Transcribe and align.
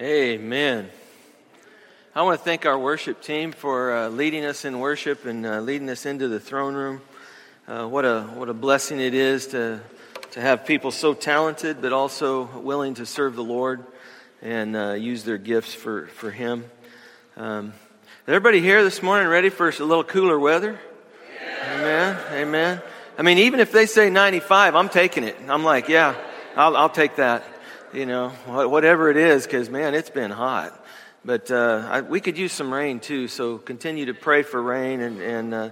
Amen. 0.00 0.88
I 2.14 2.22
want 2.22 2.40
to 2.40 2.42
thank 2.42 2.64
our 2.64 2.78
worship 2.78 3.20
team 3.20 3.52
for 3.52 3.94
uh, 3.94 4.08
leading 4.08 4.46
us 4.46 4.64
in 4.64 4.78
worship 4.78 5.26
and 5.26 5.44
uh, 5.44 5.60
leading 5.60 5.90
us 5.90 6.06
into 6.06 6.26
the 6.26 6.40
throne 6.40 6.72
room. 6.72 7.02
Uh, 7.68 7.86
what 7.86 8.06
a 8.06 8.22
what 8.22 8.48
a 8.48 8.54
blessing 8.54 8.98
it 8.98 9.12
is 9.12 9.48
to 9.48 9.78
to 10.30 10.40
have 10.40 10.64
people 10.64 10.90
so 10.90 11.12
talented, 11.12 11.82
but 11.82 11.92
also 11.92 12.44
willing 12.60 12.94
to 12.94 13.04
serve 13.04 13.36
the 13.36 13.44
Lord 13.44 13.84
and 14.40 14.74
uh, 14.74 14.92
use 14.92 15.24
their 15.24 15.36
gifts 15.36 15.74
for 15.74 16.06
for 16.06 16.30
Him. 16.30 16.64
Um, 17.36 17.74
everybody 18.26 18.62
here 18.62 18.82
this 18.82 19.02
morning 19.02 19.28
ready 19.28 19.50
for 19.50 19.68
a 19.68 19.84
little 19.84 20.02
cooler 20.02 20.38
weather? 20.38 20.80
Yeah. 21.42 21.74
Amen. 21.74 22.18
Amen. 22.32 22.82
I 23.18 23.22
mean, 23.22 23.36
even 23.36 23.60
if 23.60 23.70
they 23.70 23.84
say 23.84 24.08
95, 24.08 24.76
I'm 24.76 24.88
taking 24.88 25.24
it. 25.24 25.36
I'm 25.46 25.62
like, 25.62 25.88
yeah, 25.88 26.14
I'll, 26.56 26.74
I'll 26.74 26.88
take 26.88 27.16
that 27.16 27.44
you 27.92 28.06
know, 28.06 28.28
whatever 28.46 29.10
it 29.10 29.16
is, 29.16 29.44
because 29.44 29.68
man, 29.68 29.94
it's 29.94 30.10
been 30.10 30.30
hot. 30.30 30.78
But 31.24 31.50
uh, 31.50 31.88
I, 31.90 32.00
we 32.00 32.20
could 32.20 32.38
use 32.38 32.52
some 32.52 32.72
rain 32.72 33.00
too, 33.00 33.28
so 33.28 33.58
continue 33.58 34.06
to 34.06 34.14
pray 34.14 34.42
for 34.42 34.62
rain. 34.62 35.00
And, 35.00 35.20
and 35.20 35.54
uh, 35.54 35.70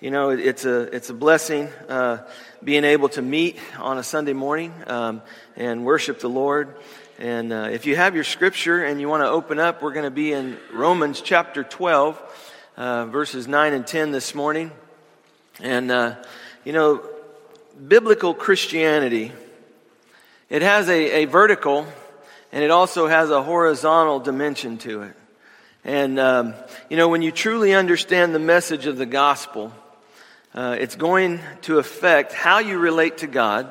you 0.00 0.10
know, 0.10 0.30
it, 0.30 0.40
it's 0.40 0.64
a 0.64 0.80
it's 0.94 1.10
a 1.10 1.14
blessing 1.14 1.68
uh, 1.88 2.18
being 2.64 2.84
able 2.84 3.08
to 3.10 3.22
meet 3.22 3.58
on 3.78 3.98
a 3.98 4.02
Sunday 4.02 4.32
morning 4.32 4.72
um, 4.86 5.22
and 5.56 5.84
worship 5.84 6.20
the 6.20 6.28
Lord. 6.28 6.74
And 7.18 7.52
uh, 7.52 7.68
if 7.70 7.84
you 7.84 7.96
have 7.96 8.14
your 8.14 8.24
scripture 8.24 8.84
and 8.84 9.00
you 9.00 9.08
want 9.08 9.22
to 9.22 9.28
open 9.28 9.58
up, 9.58 9.82
we're 9.82 9.92
going 9.92 10.04
to 10.04 10.10
be 10.10 10.32
in 10.32 10.56
Romans 10.72 11.20
chapter 11.20 11.64
12, 11.64 12.22
uh, 12.76 13.06
verses 13.06 13.48
9 13.48 13.72
and 13.72 13.86
10 13.86 14.12
this 14.12 14.36
morning. 14.36 14.70
And, 15.60 15.90
uh, 15.90 16.14
you 16.64 16.72
know, 16.72 17.04
biblical 17.88 18.34
Christianity 18.34 19.32
it 20.48 20.62
has 20.62 20.88
a, 20.88 21.22
a 21.22 21.24
vertical 21.26 21.86
and 22.52 22.64
it 22.64 22.70
also 22.70 23.06
has 23.06 23.30
a 23.30 23.42
horizontal 23.42 24.20
dimension 24.20 24.78
to 24.78 25.02
it. 25.02 25.14
And, 25.84 26.18
um, 26.18 26.54
you 26.88 26.96
know, 26.96 27.08
when 27.08 27.22
you 27.22 27.30
truly 27.30 27.74
understand 27.74 28.34
the 28.34 28.38
message 28.38 28.86
of 28.86 28.96
the 28.96 29.06
gospel, 29.06 29.72
uh, 30.54 30.76
it's 30.78 30.96
going 30.96 31.40
to 31.62 31.78
affect 31.78 32.32
how 32.32 32.58
you 32.58 32.78
relate 32.78 33.18
to 33.18 33.26
God, 33.26 33.70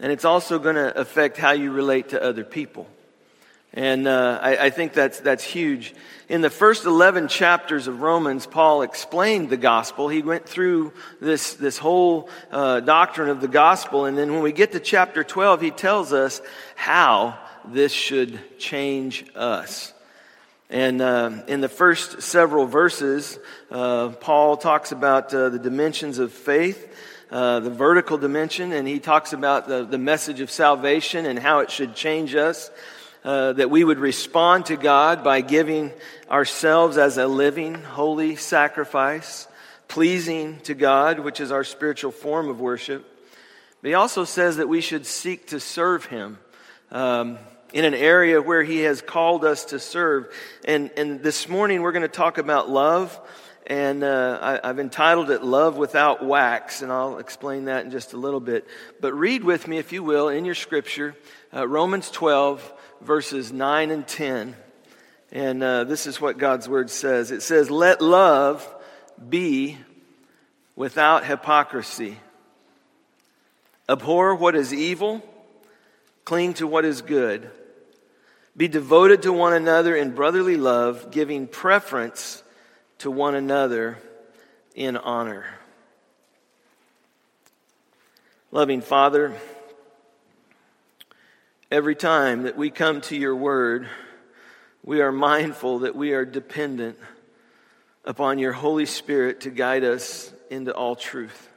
and 0.00 0.10
it's 0.12 0.24
also 0.24 0.58
going 0.58 0.76
to 0.76 0.98
affect 0.98 1.36
how 1.36 1.50
you 1.52 1.72
relate 1.72 2.10
to 2.10 2.22
other 2.22 2.44
people. 2.44 2.88
And 3.78 4.08
uh, 4.08 4.40
I, 4.42 4.56
I, 4.56 4.70
think 4.70 4.92
that's, 4.92 5.20
that's 5.20 5.44
huge. 5.44 5.94
In 6.28 6.40
the 6.40 6.50
first 6.50 6.84
11 6.84 7.28
chapters 7.28 7.86
of 7.86 8.00
Romans, 8.00 8.44
Paul 8.44 8.82
explained 8.82 9.50
the 9.50 9.56
gospel. 9.56 10.08
He 10.08 10.20
went 10.20 10.48
through 10.48 10.92
this, 11.20 11.54
this 11.54 11.78
whole 11.78 12.28
uh, 12.50 12.80
doctrine 12.80 13.28
of 13.28 13.40
the 13.40 13.46
gospel. 13.46 14.06
And 14.06 14.18
then 14.18 14.32
when 14.32 14.42
we 14.42 14.50
get 14.50 14.72
to 14.72 14.80
chapter 14.80 15.22
12, 15.22 15.60
he 15.60 15.70
tells 15.70 16.12
us 16.12 16.42
how 16.74 17.38
this 17.66 17.92
should 17.92 18.40
change 18.58 19.26
us. 19.36 19.92
And 20.68 21.00
uh, 21.00 21.44
in 21.46 21.60
the 21.60 21.68
first 21.68 22.20
several 22.20 22.66
verses, 22.66 23.38
uh, 23.70 24.08
Paul 24.08 24.56
talks 24.56 24.90
about 24.90 25.32
uh, 25.32 25.50
the 25.50 25.58
dimensions 25.60 26.18
of 26.18 26.32
faith. 26.32 26.96
Uh, 27.30 27.60
the 27.60 27.70
vertical 27.70 28.16
dimension, 28.16 28.72
and 28.72 28.88
he 28.88 28.98
talks 28.98 29.34
about 29.34 29.68
the, 29.68 29.84
the 29.84 29.98
message 29.98 30.40
of 30.40 30.50
salvation 30.50 31.26
and 31.26 31.38
how 31.38 31.58
it 31.58 31.70
should 31.70 31.94
change 31.94 32.34
us. 32.34 32.70
Uh, 33.28 33.52
that 33.52 33.68
we 33.68 33.84
would 33.84 33.98
respond 33.98 34.64
to 34.64 34.74
God 34.74 35.22
by 35.22 35.42
giving 35.42 35.92
ourselves 36.30 36.96
as 36.96 37.18
a 37.18 37.26
living, 37.26 37.74
holy 37.74 38.36
sacrifice, 38.36 39.46
pleasing 39.86 40.58
to 40.60 40.72
God, 40.72 41.18
which 41.18 41.38
is 41.38 41.52
our 41.52 41.62
spiritual 41.62 42.10
form 42.10 42.48
of 42.48 42.58
worship. 42.58 43.04
But 43.82 43.88
he 43.88 43.94
also 43.94 44.24
says 44.24 44.56
that 44.56 44.66
we 44.66 44.80
should 44.80 45.04
seek 45.04 45.48
to 45.48 45.60
serve 45.60 46.06
him. 46.06 46.38
Um, 46.90 47.38
in 47.74 47.84
an 47.84 47.92
area 47.92 48.40
where 48.40 48.62
he 48.62 48.78
has 48.78 49.02
called 49.02 49.44
us 49.44 49.66
to 49.66 49.78
serve. 49.78 50.34
And, 50.64 50.90
and 50.96 51.22
this 51.22 51.50
morning 51.50 51.82
we're 51.82 51.92
going 51.92 52.00
to 52.00 52.08
talk 52.08 52.38
about 52.38 52.70
love. 52.70 53.20
And 53.66 54.02
uh, 54.04 54.58
I, 54.64 54.68
have 54.68 54.78
entitled 54.78 55.30
it 55.30 55.42
Love 55.42 55.76
Without 55.76 56.24
Wax. 56.24 56.80
And 56.80 56.90
I'll 56.90 57.18
explain 57.18 57.66
that 57.66 57.84
in 57.84 57.90
just 57.90 58.14
a 58.14 58.16
little 58.16 58.40
bit. 58.40 58.66
But 59.02 59.12
read 59.12 59.44
with 59.44 59.68
me, 59.68 59.76
if 59.76 59.92
you 59.92 60.02
will, 60.02 60.30
in 60.30 60.46
your 60.46 60.54
scripture, 60.54 61.14
uh, 61.54 61.68
Romans 61.68 62.10
12, 62.10 62.72
verses 63.00 63.52
9 63.52 63.90
and 63.90 64.06
10. 64.06 64.56
And 65.30 65.62
uh, 65.62 65.84
this 65.84 66.06
is 66.06 66.20
what 66.20 66.38
God's 66.38 66.68
word 66.68 66.90
says 66.90 67.30
it 67.30 67.42
says, 67.42 67.70
Let 67.70 68.00
love 68.00 68.66
be 69.28 69.76
without 70.76 71.24
hypocrisy. 71.24 72.18
Abhor 73.88 74.34
what 74.34 74.54
is 74.54 74.72
evil, 74.72 75.22
cling 76.24 76.54
to 76.54 76.66
what 76.66 76.84
is 76.84 77.02
good. 77.02 77.50
Be 78.56 78.68
devoted 78.68 79.22
to 79.22 79.32
one 79.32 79.54
another 79.54 79.94
in 79.94 80.14
brotherly 80.14 80.56
love, 80.56 81.10
giving 81.10 81.46
preference 81.46 82.42
to 82.98 83.10
one 83.10 83.34
another 83.34 83.98
in 84.74 84.96
honor. 84.96 85.46
Loving 88.50 88.80
Father, 88.80 89.34
Every 91.70 91.94
time 91.94 92.44
that 92.44 92.56
we 92.56 92.70
come 92.70 93.02
to 93.02 93.16
your 93.16 93.36
word, 93.36 93.88
we 94.82 95.02
are 95.02 95.12
mindful 95.12 95.80
that 95.80 95.94
we 95.94 96.12
are 96.12 96.24
dependent 96.24 96.98
upon 98.06 98.38
your 98.38 98.52
Holy 98.52 98.86
Spirit 98.86 99.42
to 99.42 99.50
guide 99.50 99.84
us 99.84 100.32
into 100.48 100.74
all 100.74 100.96
truth. 100.96 101.50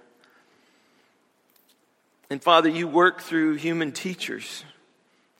And 2.29 2.43
Father, 2.43 2.67
you 2.67 2.89
work 2.89 3.21
through 3.21 3.53
human 3.53 3.93
teachers 3.93 4.65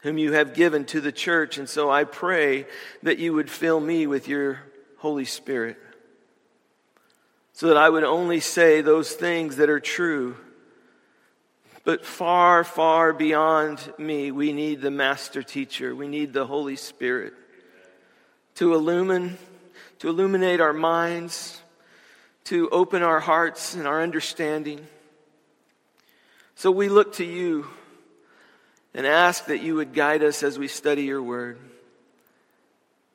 whom 0.04 0.18
you 0.18 0.32
have 0.32 0.54
given 0.54 0.86
to 0.86 1.02
the 1.02 1.12
church. 1.12 1.58
And 1.58 1.68
so 1.68 1.92
I 1.92 2.06
pray 2.06 2.66
that 3.04 3.20
you 3.20 3.34
would 3.34 3.50
fill 3.50 3.82
me 3.82 4.08
with 4.08 4.30
your 4.30 4.62
Holy 5.00 5.26
Spirit 5.26 5.78
so 7.52 7.68
that 7.68 7.78
I 7.78 7.90
would 7.90 8.06
only 8.06 8.40
say 8.40 8.80
those 8.80 9.12
things 9.12 9.58
that 9.58 9.70
are 9.70 9.82
true 9.82 10.38
but 11.84 12.06
far, 12.06 12.64
far 12.64 13.14
beyond 13.14 13.94
me, 13.98 14.32
we 14.32 14.54
need 14.54 14.82
the 14.82 14.92
master 14.92 15.42
teacher. 15.42 15.96
We 15.96 16.08
need 16.08 16.34
the 16.34 16.46
Holy 16.46 16.76
Spirit 16.76 17.34
to 18.56 18.74
illumine, 18.74 19.38
to 20.00 20.10
illuminate 20.10 20.62
our 20.62 20.74
minds, 20.74 21.62
to 22.46 22.70
open 22.70 23.02
our 23.02 23.20
hearts 23.20 23.76
and 23.76 23.88
our 23.88 24.02
understanding. 24.02 24.86
So 26.56 26.70
we 26.70 26.90
look 26.90 27.16
to 27.16 27.26
you 27.26 27.68
and 28.94 29.08
ask 29.08 29.46
that 29.46 29.62
you 29.62 29.76
would 29.76 29.94
guide 29.94 30.24
us 30.24 30.44
as 30.44 30.60
we 30.60 30.68
study 30.68 31.04
your 31.04 31.24
word. 31.24 31.58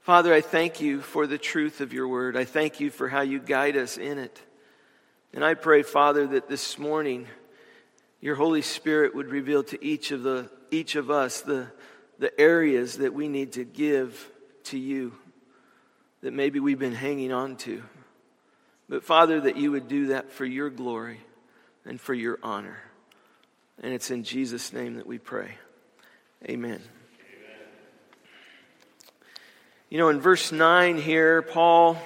Father, 0.00 0.32
I 0.32 0.40
thank 0.40 0.80
you 0.80 1.00
for 1.00 1.26
the 1.26 1.38
truth 1.38 1.80
of 1.80 1.92
your 1.92 2.08
word. 2.08 2.36
I 2.36 2.44
thank 2.44 2.80
you 2.80 2.90
for 2.90 3.08
how 3.08 3.20
you 3.22 3.38
guide 3.40 3.76
us 3.76 3.98
in 3.98 4.18
it. 4.18 4.40
And 5.34 5.44
I 5.44 5.54
pray, 5.54 5.82
Father, 5.82 6.26
that 6.28 6.48
this 6.48 6.78
morning, 6.78 7.26
your 8.20 8.34
Holy 8.34 8.62
Spirit 8.62 9.14
would 9.14 9.28
reveal 9.28 9.62
to 9.64 9.84
each 9.84 10.10
of, 10.10 10.22
the, 10.22 10.50
each 10.70 10.96
of 10.96 11.10
us 11.10 11.42
the, 11.42 11.68
the 12.18 12.38
areas 12.40 12.98
that 12.98 13.14
we 13.14 13.28
need 13.28 13.52
to 13.52 13.64
give 13.64 14.30
to 14.64 14.78
you 14.78 15.12
that 16.22 16.32
maybe 16.32 16.58
we've 16.58 16.78
been 16.78 16.94
hanging 16.94 17.32
on 17.32 17.56
to. 17.56 17.82
But 18.88 19.04
Father, 19.04 19.40
that 19.42 19.56
you 19.56 19.72
would 19.72 19.88
do 19.88 20.08
that 20.08 20.32
for 20.32 20.44
your 20.44 20.70
glory 20.70 21.20
and 21.84 22.00
for 22.00 22.14
your 22.14 22.38
honor. 22.42 22.78
And 23.82 23.92
it's 23.92 24.10
in 24.10 24.24
Jesus' 24.24 24.72
name 24.72 24.96
that 24.96 25.06
we 25.06 25.18
pray. 25.18 25.50
Amen. 26.44 26.80
Amen. 26.80 26.82
You 29.90 29.98
know, 29.98 30.08
in 30.08 30.20
verse 30.20 30.50
9 30.50 30.98
here, 30.98 31.42
Paul 31.42 31.98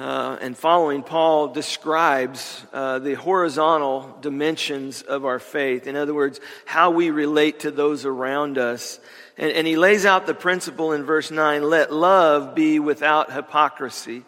uh, 0.00 0.38
and 0.40 0.56
following, 0.56 1.02
Paul 1.02 1.48
describes 1.48 2.64
uh, 2.72 3.00
the 3.00 3.12
horizontal 3.12 4.16
dimensions 4.22 5.02
of 5.02 5.26
our 5.26 5.38
faith. 5.38 5.86
In 5.86 5.94
other 5.94 6.14
words, 6.14 6.40
how 6.64 6.90
we 6.90 7.10
relate 7.10 7.60
to 7.60 7.70
those 7.70 8.06
around 8.06 8.56
us. 8.56 8.98
And, 9.36 9.52
and 9.52 9.66
he 9.66 9.76
lays 9.76 10.06
out 10.06 10.26
the 10.26 10.32
principle 10.32 10.94
in 10.94 11.04
verse 11.04 11.30
9 11.30 11.68
let 11.68 11.92
love 11.92 12.54
be 12.54 12.78
without 12.78 13.30
hypocrisy. 13.30 14.24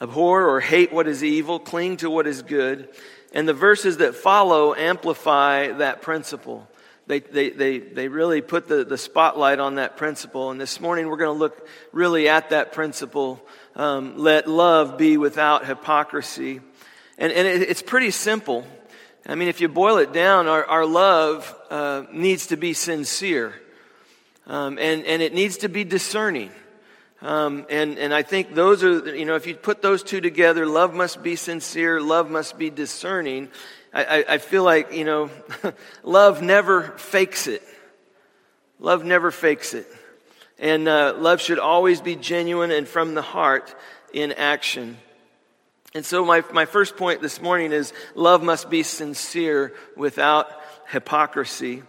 Abhor 0.00 0.48
or 0.48 0.60
hate 0.60 0.92
what 0.92 1.08
is 1.08 1.24
evil, 1.24 1.58
cling 1.58 1.96
to 1.96 2.08
what 2.08 2.28
is 2.28 2.42
good. 2.42 2.88
And 3.32 3.48
the 3.48 3.54
verses 3.54 3.96
that 3.96 4.14
follow 4.14 4.76
amplify 4.76 5.72
that 5.72 6.02
principle. 6.02 6.68
They, 7.08 7.18
they, 7.20 7.50
they, 7.50 7.78
they 7.78 8.06
really 8.06 8.42
put 8.42 8.68
the, 8.68 8.84
the 8.84 8.98
spotlight 8.98 9.58
on 9.58 9.76
that 9.76 9.96
principle. 9.96 10.52
And 10.52 10.60
this 10.60 10.78
morning 10.78 11.08
we're 11.08 11.16
going 11.16 11.34
to 11.34 11.38
look 11.38 11.66
really 11.90 12.28
at 12.28 12.50
that 12.50 12.72
principle 12.72 13.42
um, 13.78 14.18
let 14.18 14.48
love 14.48 14.98
be 14.98 15.16
without 15.16 15.64
hypocrisy. 15.64 16.60
And, 17.16 17.32
and 17.32 17.46
it, 17.46 17.62
it's 17.62 17.80
pretty 17.80 18.10
simple. 18.10 18.66
I 19.24 19.36
mean, 19.36 19.48
if 19.48 19.60
you 19.60 19.68
boil 19.68 19.98
it 19.98 20.12
down, 20.12 20.48
our, 20.48 20.64
our 20.64 20.84
love 20.84 21.54
uh, 21.70 22.04
needs 22.12 22.48
to 22.48 22.56
be 22.56 22.72
sincere. 22.72 23.54
Um, 24.46 24.78
and, 24.78 25.04
and 25.04 25.22
it 25.22 25.32
needs 25.32 25.58
to 25.58 25.68
be 25.68 25.84
discerning. 25.84 26.50
Um, 27.20 27.66
and, 27.70 27.98
and 27.98 28.12
I 28.12 28.22
think 28.22 28.54
those 28.54 28.82
are, 28.82 29.14
you 29.16 29.24
know, 29.24 29.36
if 29.36 29.46
you 29.46 29.54
put 29.54 29.82
those 29.82 30.02
two 30.02 30.20
together, 30.20 30.66
love 30.66 30.94
must 30.94 31.22
be 31.22 31.36
sincere, 31.36 32.00
love 32.00 32.30
must 32.30 32.58
be 32.58 32.70
discerning. 32.70 33.48
I, 33.92 34.04
I, 34.04 34.24
I 34.34 34.38
feel 34.38 34.64
like, 34.64 34.92
you 34.92 35.04
know, 35.04 35.30
love 36.02 36.42
never 36.42 36.82
fakes 36.98 37.46
it. 37.46 37.62
Love 38.80 39.04
never 39.04 39.30
fakes 39.30 39.74
it. 39.74 39.86
And 40.58 40.88
uh, 40.88 41.14
love 41.18 41.40
should 41.40 41.58
always 41.58 42.00
be 42.00 42.16
genuine 42.16 42.70
and 42.70 42.86
from 42.86 43.14
the 43.14 43.22
heart 43.22 43.74
in 44.12 44.32
action. 44.32 44.98
And 45.94 46.04
so, 46.04 46.24
my, 46.24 46.42
my 46.52 46.64
first 46.64 46.96
point 46.96 47.22
this 47.22 47.40
morning 47.40 47.72
is 47.72 47.92
love 48.14 48.42
must 48.42 48.68
be 48.68 48.82
sincere 48.82 49.74
without 49.96 50.50
hypocrisy. 50.88 51.82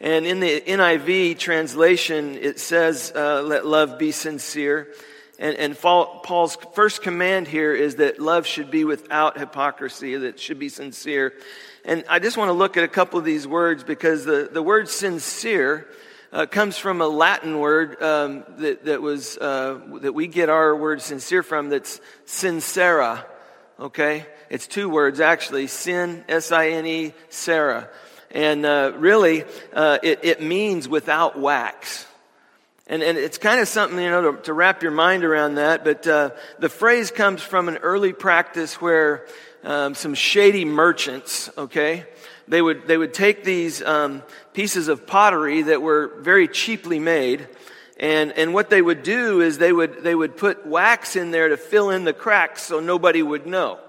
And 0.00 0.26
in 0.26 0.40
the 0.40 0.60
NIV 0.60 1.38
translation, 1.38 2.36
it 2.36 2.58
says, 2.58 3.12
uh, 3.14 3.42
let 3.42 3.64
love 3.64 3.98
be 3.98 4.10
sincere. 4.10 4.92
And, 5.38 5.56
and 5.56 5.78
Paul's 5.78 6.56
first 6.74 7.02
command 7.02 7.48
here 7.48 7.74
is 7.74 7.96
that 7.96 8.20
love 8.20 8.46
should 8.46 8.70
be 8.70 8.84
without 8.84 9.38
hypocrisy, 9.38 10.16
that 10.16 10.26
it 10.26 10.40
should 10.40 10.58
be 10.58 10.68
sincere. 10.68 11.32
And 11.84 12.04
I 12.08 12.18
just 12.18 12.36
want 12.36 12.48
to 12.48 12.52
look 12.52 12.76
at 12.76 12.84
a 12.84 12.88
couple 12.88 13.18
of 13.18 13.24
these 13.24 13.46
words 13.46 13.82
because 13.82 14.24
the, 14.24 14.48
the 14.52 14.62
word 14.62 14.88
sincere 14.88 15.88
uh, 16.32 16.46
comes 16.46 16.78
from 16.78 17.00
a 17.00 17.06
Latin 17.06 17.58
word 17.58 18.02
um, 18.02 18.44
that, 18.58 18.86
that, 18.86 19.02
was, 19.02 19.36
uh, 19.36 19.78
that 20.00 20.14
we 20.14 20.26
get 20.26 20.48
our 20.48 20.74
word 20.74 21.02
sincere 21.02 21.42
from, 21.42 21.68
that's 21.68 22.00
sincera. 22.24 23.24
Okay? 23.78 24.26
It's 24.48 24.66
two 24.66 24.88
words 24.88 25.20
actually 25.20 25.66
sin, 25.66 26.24
S 26.28 26.52
I 26.52 26.70
N 26.70 26.86
E, 26.86 27.14
cera. 27.28 27.88
And 28.30 28.64
uh, 28.64 28.92
really, 28.96 29.44
uh, 29.74 29.98
it, 30.02 30.20
it 30.22 30.42
means 30.42 30.88
without 30.88 31.38
wax. 31.38 32.06
And, 32.86 33.02
and 33.02 33.16
it's 33.16 33.38
kind 33.38 33.60
of 33.60 33.68
something, 33.68 33.98
you 33.98 34.10
know, 34.10 34.32
to, 34.32 34.42
to 34.42 34.52
wrap 34.52 34.82
your 34.82 34.92
mind 34.92 35.24
around 35.24 35.56
that. 35.56 35.84
But 35.84 36.06
uh, 36.06 36.30
the 36.58 36.68
phrase 36.68 37.10
comes 37.10 37.42
from 37.42 37.68
an 37.68 37.76
early 37.78 38.12
practice 38.12 38.80
where 38.80 39.26
um, 39.64 39.94
some 39.94 40.14
shady 40.14 40.64
merchants, 40.64 41.50
okay, 41.56 42.06
they 42.52 42.60
would, 42.60 42.86
they 42.86 42.98
would 42.98 43.14
take 43.14 43.44
these 43.44 43.80
um, 43.82 44.22
pieces 44.52 44.88
of 44.88 45.06
pottery 45.06 45.62
that 45.62 45.80
were 45.80 46.12
very 46.20 46.46
cheaply 46.46 46.98
made. 46.98 47.48
And, 47.98 48.30
and 48.32 48.52
what 48.52 48.68
they 48.68 48.82
would 48.82 49.02
do 49.02 49.40
is 49.40 49.56
they 49.56 49.72
would, 49.72 50.02
they 50.02 50.14
would 50.14 50.36
put 50.36 50.66
wax 50.66 51.16
in 51.16 51.30
there 51.30 51.48
to 51.48 51.56
fill 51.56 51.88
in 51.88 52.04
the 52.04 52.12
cracks 52.12 52.60
so 52.60 52.78
nobody 52.78 53.22
would 53.22 53.46
know. 53.46 53.80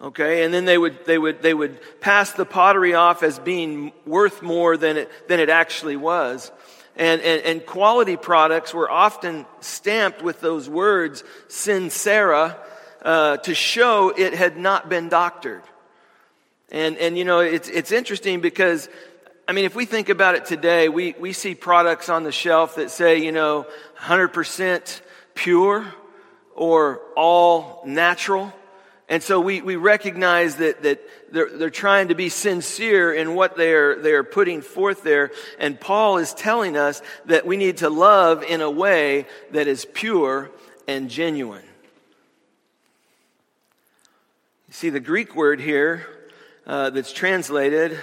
Okay, 0.00 0.44
and 0.44 0.54
then 0.54 0.64
they 0.64 0.78
would, 0.78 1.04
they 1.04 1.18
would, 1.18 1.42
they 1.42 1.52
would 1.52 1.78
pass 2.00 2.32
the 2.32 2.46
pottery 2.46 2.94
off 2.94 3.22
as 3.22 3.38
being 3.38 3.92
worth 4.06 4.40
more 4.40 4.78
than 4.78 4.96
it, 4.96 5.28
than 5.28 5.38
it 5.38 5.50
actually 5.50 5.96
was. 5.96 6.50
And, 6.96 7.20
and, 7.20 7.42
and 7.42 7.66
quality 7.66 8.16
products 8.16 8.72
were 8.72 8.90
often 8.90 9.44
stamped 9.60 10.22
with 10.22 10.40
those 10.40 10.70
words, 10.70 11.22
sincera, 11.48 12.56
uh, 13.02 13.36
to 13.38 13.54
show 13.54 14.08
it 14.16 14.32
had 14.32 14.56
not 14.56 14.88
been 14.88 15.10
doctored. 15.10 15.62
And, 16.70 16.96
and 16.98 17.18
you 17.18 17.24
know, 17.24 17.40
it's, 17.40 17.68
it's 17.68 17.90
interesting 17.90 18.40
because, 18.40 18.88
I 19.48 19.52
mean, 19.52 19.64
if 19.64 19.74
we 19.74 19.84
think 19.84 20.08
about 20.08 20.36
it 20.36 20.44
today, 20.44 20.88
we, 20.88 21.14
we 21.18 21.32
see 21.32 21.54
products 21.54 22.08
on 22.08 22.22
the 22.22 22.32
shelf 22.32 22.76
that 22.76 22.90
say, 22.90 23.18
you 23.18 23.32
know, 23.32 23.66
100% 23.98 25.00
pure 25.34 25.92
or 26.54 27.00
all 27.16 27.82
natural. 27.84 28.52
And 29.08 29.20
so 29.20 29.40
we, 29.40 29.60
we 29.60 29.74
recognize 29.74 30.56
that, 30.56 30.84
that 30.84 31.00
they're, 31.32 31.50
they're 31.50 31.70
trying 31.70 32.08
to 32.08 32.14
be 32.14 32.28
sincere 32.28 33.12
in 33.12 33.34
what 33.34 33.56
they're, 33.56 33.96
they're 33.96 34.22
putting 34.22 34.62
forth 34.62 35.02
there. 35.02 35.32
And 35.58 35.80
Paul 35.80 36.18
is 36.18 36.32
telling 36.32 36.76
us 36.76 37.02
that 37.26 37.44
we 37.44 37.56
need 37.56 37.78
to 37.78 37.90
love 37.90 38.44
in 38.44 38.60
a 38.60 38.70
way 38.70 39.26
that 39.50 39.66
is 39.66 39.84
pure 39.84 40.52
and 40.86 41.10
genuine. 41.10 41.64
You 44.68 44.74
see, 44.74 44.90
the 44.90 45.00
Greek 45.00 45.34
word 45.34 45.60
here 45.60 46.06
uh, 46.66 46.90
that's 46.90 47.12
translated, 47.12 47.98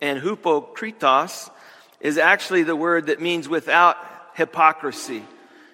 and 0.00 0.20
hupokritos, 0.20 1.50
is 2.00 2.18
actually 2.18 2.62
the 2.62 2.76
word 2.76 3.06
that 3.06 3.20
means 3.20 3.48
without 3.48 3.96
hypocrisy. 4.34 5.22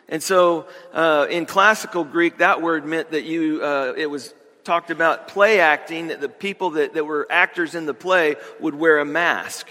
And 0.08 0.22
so, 0.22 0.66
uh, 0.92 1.26
in 1.30 1.46
classical 1.46 2.04
Greek, 2.04 2.38
that 2.38 2.62
word 2.62 2.84
meant 2.84 3.10
that 3.10 3.24
you, 3.24 3.62
uh, 3.62 3.94
it 3.96 4.06
was 4.06 4.34
talked 4.64 4.90
about 4.90 5.28
play 5.28 5.60
acting, 5.60 6.08
that 6.08 6.20
the 6.20 6.28
people 6.28 6.70
that, 6.70 6.94
that 6.94 7.04
were 7.04 7.26
actors 7.30 7.74
in 7.74 7.86
the 7.86 7.94
play 7.94 8.36
would 8.60 8.74
wear 8.74 8.98
a 8.98 9.04
mask. 9.04 9.66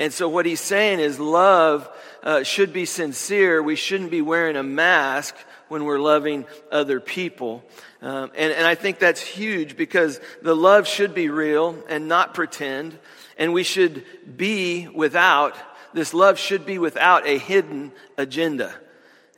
And 0.00 0.12
so 0.12 0.28
what 0.28 0.46
he's 0.46 0.60
saying 0.60 1.00
is 1.00 1.18
love 1.18 1.88
uh, 2.22 2.42
should 2.44 2.72
be 2.72 2.84
sincere. 2.84 3.62
We 3.62 3.76
shouldn't 3.76 4.10
be 4.10 4.22
wearing 4.22 4.56
a 4.56 4.62
mask 4.62 5.34
when 5.68 5.84
we're 5.84 5.98
loving 5.98 6.46
other 6.72 7.00
people. 7.00 7.62
Um, 8.02 8.30
and, 8.36 8.52
and 8.52 8.66
I 8.66 8.74
think 8.74 8.98
that's 8.98 9.20
huge 9.20 9.76
because 9.76 10.20
the 10.42 10.54
love 10.54 10.86
should 10.86 11.14
be 11.14 11.28
real 11.28 11.76
and 11.88 12.08
not 12.08 12.34
pretend. 12.34 12.98
And 13.36 13.52
we 13.52 13.62
should 13.62 14.04
be 14.36 14.88
without, 14.88 15.56
this 15.94 16.12
love 16.12 16.38
should 16.38 16.66
be 16.66 16.78
without 16.78 17.26
a 17.26 17.38
hidden 17.38 17.92
agenda. 18.16 18.74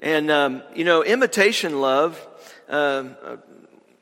And, 0.02 0.30
um, 0.30 0.62
you 0.74 0.84
know, 0.84 1.04
imitation 1.04 1.80
love, 1.80 2.18
um, 2.68 3.16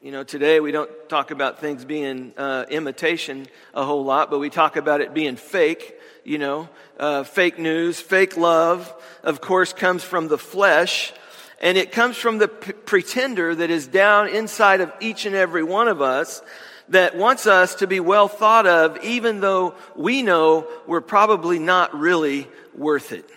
you 0.01 0.13
know, 0.13 0.23
today 0.23 0.61
we 0.61 0.71
don't 0.71 0.91
talk 1.09 1.33
about 1.33 1.59
things 1.59 1.85
being 1.85 2.33
uh, 2.37 2.67
imitation 2.71 3.49
a 3.75 3.85
whole 3.85 4.05
lot, 4.05 4.31
but 4.31 4.39
we 4.39 4.49
talk 4.49 4.77
about 4.77 5.01
it 5.01 5.13
being 5.13 5.35
fake. 5.35 5.97
You 6.25 6.39
know, 6.39 6.69
uh, 7.01 7.25
fake 7.25 7.59
news, 7.59 7.99
fake 7.99 8.37
love, 8.37 8.95
of 9.25 9.41
course, 9.41 9.73
comes 9.73 10.05
from 10.05 10.29
the 10.29 10.39
flesh, 10.39 11.13
and 11.61 11.77
it 11.77 11.93
comes 11.93 12.17
from 12.17 12.39
the 12.39 12.49
p- 12.49 12.73
pretender 12.73 13.55
that 13.55 13.71
is 13.71 13.87
down 13.87 14.29
inside 14.29 14.81
of 14.81 14.93
each 15.01 15.27
and 15.27 15.35
every 15.35 15.63
one 15.63 15.89
of 15.89 16.01
us 16.01 16.43
that 16.91 17.17
wants 17.17 17.47
us 17.47 17.77
to 17.77 17.87
be 17.87 18.01
well 18.01 18.29
thought 18.29 18.67
of, 18.67 19.03
even 19.05 19.41
though 19.41 19.75
we 19.95 20.23
know 20.23 20.67
we're 20.87 21.01
probably 21.01 21.59
not 21.59 21.99
really 21.99 22.49
worth 22.75 23.13
it. 23.13 23.29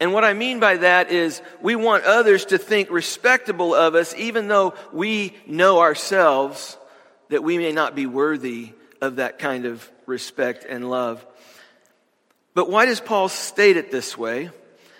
And 0.00 0.12
what 0.12 0.24
I 0.24 0.34
mean 0.34 0.60
by 0.60 0.78
that 0.78 1.10
is 1.10 1.40
we 1.62 1.76
want 1.76 2.04
others 2.04 2.46
to 2.46 2.58
think 2.58 2.90
respectable 2.90 3.74
of 3.74 3.94
us, 3.94 4.14
even 4.16 4.48
though 4.48 4.74
we 4.92 5.34
know 5.46 5.80
ourselves 5.80 6.76
that 7.28 7.42
we 7.42 7.58
may 7.58 7.72
not 7.72 7.94
be 7.94 8.06
worthy 8.06 8.72
of 9.00 9.16
that 9.16 9.38
kind 9.38 9.64
of 9.64 9.88
respect 10.04 10.66
and 10.68 10.90
love. 10.90 11.24
But 12.54 12.70
why 12.70 12.86
does 12.86 13.00
Paul 13.00 13.28
state 13.28 13.76
it 13.76 13.90
this 13.90 14.16
way? 14.16 14.50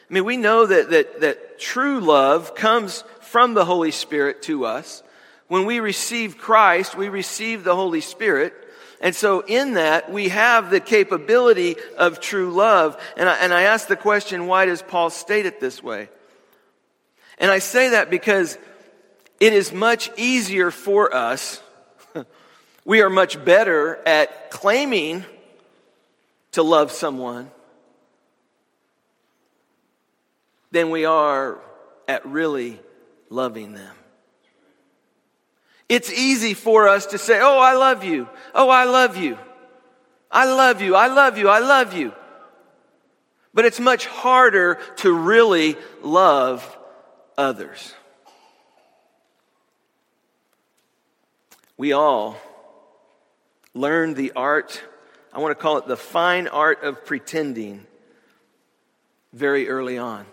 I 0.09 0.15
mean, 0.15 0.25
we 0.25 0.37
know 0.37 0.67
that, 0.67 0.91
that, 0.91 1.21
that 1.21 1.59
true 1.59 2.01
love 2.01 2.55
comes 2.55 3.03
from 3.21 3.55
the 3.55 3.65
Holy 3.65 3.91
Spirit 3.91 4.43
to 4.43 4.65
us. 4.65 5.03
When 5.49 5.67
we 5.67 5.81
receive 5.81 6.39
Christ, 6.39 6.97
we 6.97 7.09
receive 7.09 7.65
the 7.65 7.75
Holy 7.75 8.01
Spirit. 8.01 8.55
And 9.01 9.15
so 9.15 9.41
in 9.41 9.75
that, 9.75 10.11
we 10.11 10.29
have 10.29 10.71
the 10.71 10.81
capability 10.81 11.77
of 11.99 12.21
true 12.21 12.53
love. 12.53 13.01
And 13.17 13.29
I, 13.29 13.35
and 13.39 13.53
I 13.53 13.63
ask 13.63 13.89
the 13.89 13.97
question, 13.97 14.47
why 14.47 14.67
does 14.67 14.81
Paul 14.81 15.11
state 15.11 15.45
it 15.45 15.61
this 15.61 15.83
way? 15.83 16.09
And 17.39 17.51
I 17.51 17.59
say 17.59 17.91
that 17.91 18.09
because 18.09 18.57
it 19.41 19.53
is 19.53 19.73
much 19.73 20.11
easier 20.17 20.71
for 20.71 21.15
us. 21.15 21.61
we 22.85 23.03
are 23.03 23.11
much 23.11 23.45
better 23.45 24.01
at 24.07 24.51
claiming 24.51 25.25
to 26.53 26.63
love 26.63 26.93
someone 26.93 27.51
than 30.71 30.91
we 30.91 31.05
are 31.05 31.59
at 32.09 32.27
really 32.27 32.81
loving 33.31 33.73
them. 33.73 33.95
It's 35.89 36.13
easy 36.13 36.55
for 36.55 36.89
us 36.89 37.07
to 37.07 37.19
say, 37.19 37.41
Oh, 37.41 37.59
I 37.59 37.75
love 37.75 38.05
you. 38.05 38.29
Oh, 38.55 38.69
I 38.69 38.85
love 38.85 39.17
you. 39.17 39.39
I 40.31 40.47
love 40.47 40.83
you. 40.83 40.95
I 40.95 41.07
love 41.07 41.39
you. 41.39 41.49
I 41.49 41.61
love 41.61 41.95
you. 41.95 42.13
But 43.55 43.65
it's 43.65 43.81
much 43.81 44.07
harder 44.07 44.79
to 44.97 45.13
really 45.13 45.77
love 46.03 46.77
others. 47.39 47.95
We 51.79 51.93
all 51.93 52.37
learn 53.75 54.15
the 54.15 54.33
art, 54.35 54.83
I 55.33 55.41
want 55.41 55.57
to 55.57 55.63
call 55.63 55.79
it 55.79 55.87
the 55.87 55.97
fine 55.97 56.49
art 56.49 56.83
of 56.83 57.05
pretending 57.05 57.87
very 59.33 59.69
early 59.69 59.99
on. 59.99 60.27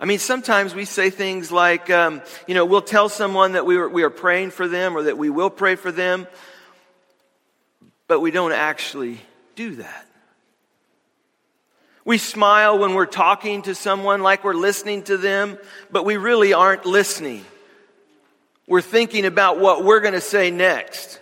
I 0.00 0.04
mean, 0.04 0.20
sometimes 0.20 0.74
we 0.74 0.84
say 0.84 1.10
things 1.10 1.50
like, 1.50 1.90
um, 1.90 2.22
you 2.46 2.54
know, 2.54 2.64
we'll 2.64 2.82
tell 2.82 3.08
someone 3.08 3.52
that 3.52 3.66
we 3.66 3.84
we 3.88 4.04
are 4.04 4.10
praying 4.10 4.50
for 4.52 4.68
them 4.68 4.96
or 4.96 5.04
that 5.04 5.18
we 5.18 5.28
will 5.28 5.50
pray 5.50 5.74
for 5.74 5.90
them, 5.90 6.28
but 8.06 8.20
we 8.20 8.30
don't 8.30 8.52
actually 8.52 9.20
do 9.56 9.76
that. 9.76 10.06
We 12.04 12.16
smile 12.16 12.78
when 12.78 12.94
we're 12.94 13.06
talking 13.06 13.62
to 13.62 13.74
someone 13.74 14.22
like 14.22 14.44
we're 14.44 14.54
listening 14.54 15.02
to 15.04 15.16
them, 15.16 15.58
but 15.90 16.04
we 16.04 16.16
really 16.16 16.52
aren't 16.52 16.86
listening. 16.86 17.44
We're 18.66 18.80
thinking 18.80 19.26
about 19.26 19.58
what 19.58 19.84
we're 19.84 20.00
going 20.00 20.14
to 20.14 20.20
say 20.20 20.50
next. 20.50 21.20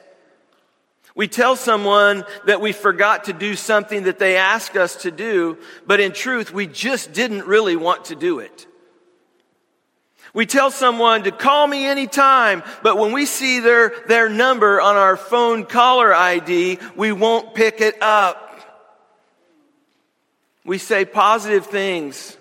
We 1.16 1.28
tell 1.28 1.56
someone 1.56 2.24
that 2.44 2.60
we 2.60 2.72
forgot 2.72 3.24
to 3.24 3.32
do 3.32 3.56
something 3.56 4.04
that 4.04 4.18
they 4.18 4.36
asked 4.36 4.76
us 4.76 4.96
to 4.96 5.10
do, 5.10 5.56
but 5.86 5.98
in 5.98 6.12
truth, 6.12 6.52
we 6.52 6.66
just 6.66 7.14
didn't 7.14 7.46
really 7.46 7.74
want 7.74 8.06
to 8.06 8.14
do 8.14 8.38
it. 8.40 8.66
We 10.34 10.44
tell 10.44 10.70
someone 10.70 11.22
to 11.22 11.32
call 11.32 11.66
me 11.66 11.86
anytime, 11.86 12.62
but 12.82 12.98
when 12.98 13.12
we 13.12 13.24
see 13.24 13.60
their, 13.60 13.94
their 14.06 14.28
number 14.28 14.78
on 14.78 14.96
our 14.96 15.16
phone 15.16 15.64
caller 15.64 16.14
ID, 16.14 16.78
we 16.94 17.12
won't 17.12 17.54
pick 17.54 17.80
it 17.80 18.02
up. 18.02 18.42
We 20.66 20.76
say 20.76 21.06
positive 21.06 21.64
things 21.64 22.36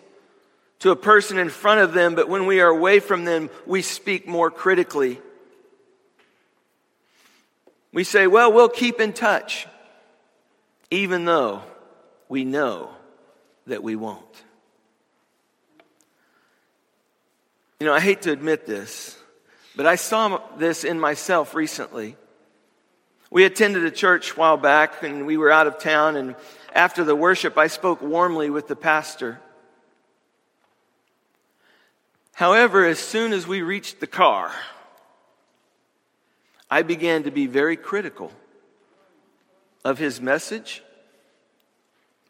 to 0.80 0.92
a 0.92 0.98
person 0.98 1.38
in 1.38 1.48
front 1.48 1.80
of 1.80 1.94
them, 1.94 2.14
but 2.14 2.28
when 2.28 2.46
we 2.46 2.60
are 2.60 2.68
away 2.68 3.00
from 3.00 3.24
them, 3.24 3.50
we 3.66 3.82
speak 3.82 4.28
more 4.28 4.52
critically. 4.52 5.22
We 7.96 8.04
say, 8.04 8.28
well, 8.28 8.52
we'll 8.52 8.68
keep 8.68 9.00
in 9.00 9.14
touch, 9.14 9.68
even 10.92 11.24
though 11.24 11.64
we 12.28 12.44
know 12.44 12.90
that 13.68 13.84
we 13.84 13.96
won't. 13.96 14.44
You 17.80 17.88
know, 17.88 17.94
I 17.94 18.02
hate 18.02 18.24
to 18.24 18.34
admit 18.34 18.66
this, 18.66 19.18
but 19.78 19.86
I 19.86 19.96
saw 19.96 20.42
this 20.58 20.84
in 20.84 21.00
myself 21.00 21.56
recently. 21.56 22.18
We 23.32 23.46
attended 23.46 23.86
a 23.86 23.92
church 23.92 24.34
a 24.34 24.36
while 24.36 24.58
back 24.58 25.02
and 25.02 25.26
we 25.26 25.38
were 25.38 25.50
out 25.50 25.66
of 25.66 25.80
town, 25.80 26.18
and 26.18 26.36
after 26.74 27.06
the 27.06 27.16
worship, 27.16 27.58
I 27.58 27.68
spoke 27.68 28.02
warmly 28.02 28.50
with 28.50 28.68
the 28.68 28.76
pastor. 28.76 29.40
However, 32.34 32.84
as 32.84 33.00
soon 33.00 33.32
as 33.32 33.48
we 33.48 33.62
reached 33.62 34.02
the 34.02 34.08
car, 34.08 34.52
I 36.76 36.82
began 36.82 37.24
to 37.24 37.32
be 37.32 37.48
very 37.48 37.78
critical 37.78 38.34
of 39.86 39.98
his 39.98 40.20
message 40.20 40.84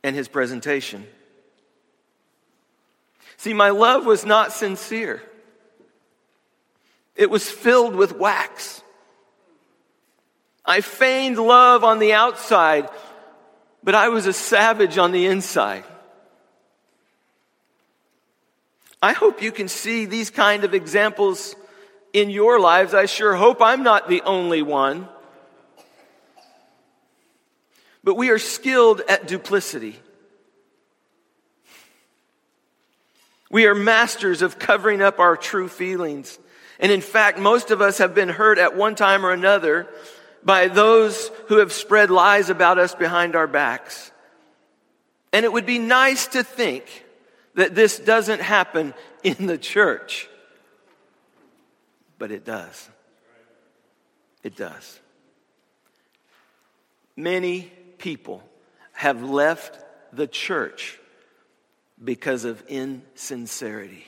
and 0.04 0.16
his 0.16 0.28
presentation. 0.28 1.08
See, 3.38 3.54
my 3.56 3.72
love 3.72 4.06
was 4.06 4.24
not 4.24 4.54
sincere. 4.54 5.24
It 7.16 7.32
was 7.32 7.50
filled 7.50 7.96
with 7.96 8.16
wax. 8.20 8.84
I 10.64 10.82
feigned 10.82 11.40
love 11.40 11.84
on 11.84 11.98
the 11.98 12.14
outside, 12.14 12.88
but 13.84 13.96
I 13.96 14.10
was 14.10 14.28
a 14.28 14.34
savage 14.34 15.00
on 15.00 15.12
the 15.12 15.26
inside. 15.26 15.86
I 19.02 19.14
hope 19.14 19.42
you 19.42 19.52
can 19.52 19.70
see 19.70 20.06
these 20.06 20.30
kind 20.30 20.64
of 20.64 20.76
examples 20.76 21.56
in 22.16 22.30
your 22.30 22.62
lives. 22.62 22.94
I 22.94 23.08
sure 23.08 23.36
hope 23.36 23.62
I'm 23.62 23.84
not 23.84 24.08
the 24.08 24.22
only 24.22 24.62
one. 24.62 25.10
But 28.06 28.16
we 28.16 28.30
are 28.30 28.40
skilled 28.40 29.02
at 29.10 29.28
duplicity. 29.28 30.00
We 33.52 33.66
are 33.66 33.76
masters 33.76 34.42
of 34.42 34.58
covering 34.58 35.02
up 35.02 35.20
our 35.20 35.36
true 35.36 35.68
feelings. 35.68 36.40
And 36.80 36.90
in 36.90 37.02
fact, 37.02 37.38
most 37.38 37.70
of 37.70 37.82
us 37.82 37.98
have 37.98 38.16
been 38.16 38.30
hurt 38.30 38.60
at 38.60 38.78
one 38.78 38.96
time 38.96 39.26
or 39.26 39.32
another 39.32 39.88
by 40.42 40.70
those 40.70 41.32
who 41.48 41.58
have 41.58 41.74
spread 41.74 42.10
lies 42.10 42.50
about 42.50 42.78
us 42.78 42.96
behind 42.96 43.36
our 43.36 43.48
backs. 43.48 44.10
And 45.34 45.44
it 45.44 45.52
would 45.52 45.66
be 45.66 45.80
nice 45.80 46.28
to 46.28 46.46
think 46.46 46.86
that 47.56 47.76
this 47.76 48.00
doesn't 48.00 48.42
happen 48.42 48.94
in 49.22 49.48
the 49.48 49.58
church. 49.58 50.30
But 52.18 52.32
it 52.32 52.46
does. 52.46 52.90
It 54.44 54.56
does. 54.56 55.00
Many 57.16 57.72
people 57.98 58.44
have 58.94 59.24
left 59.24 59.80
the 60.14 60.28
church 60.28 61.00
because 62.04 62.46
of 62.46 62.64
insincerity, 62.68 64.06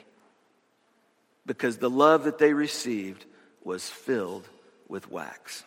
because 1.45 1.77
the 1.77 1.89
love 1.89 2.25
that 2.25 2.37
they 2.37 2.53
received 2.53 3.25
was 3.63 3.89
filled 3.89 4.47
with 4.87 5.09
wax. 5.09 5.63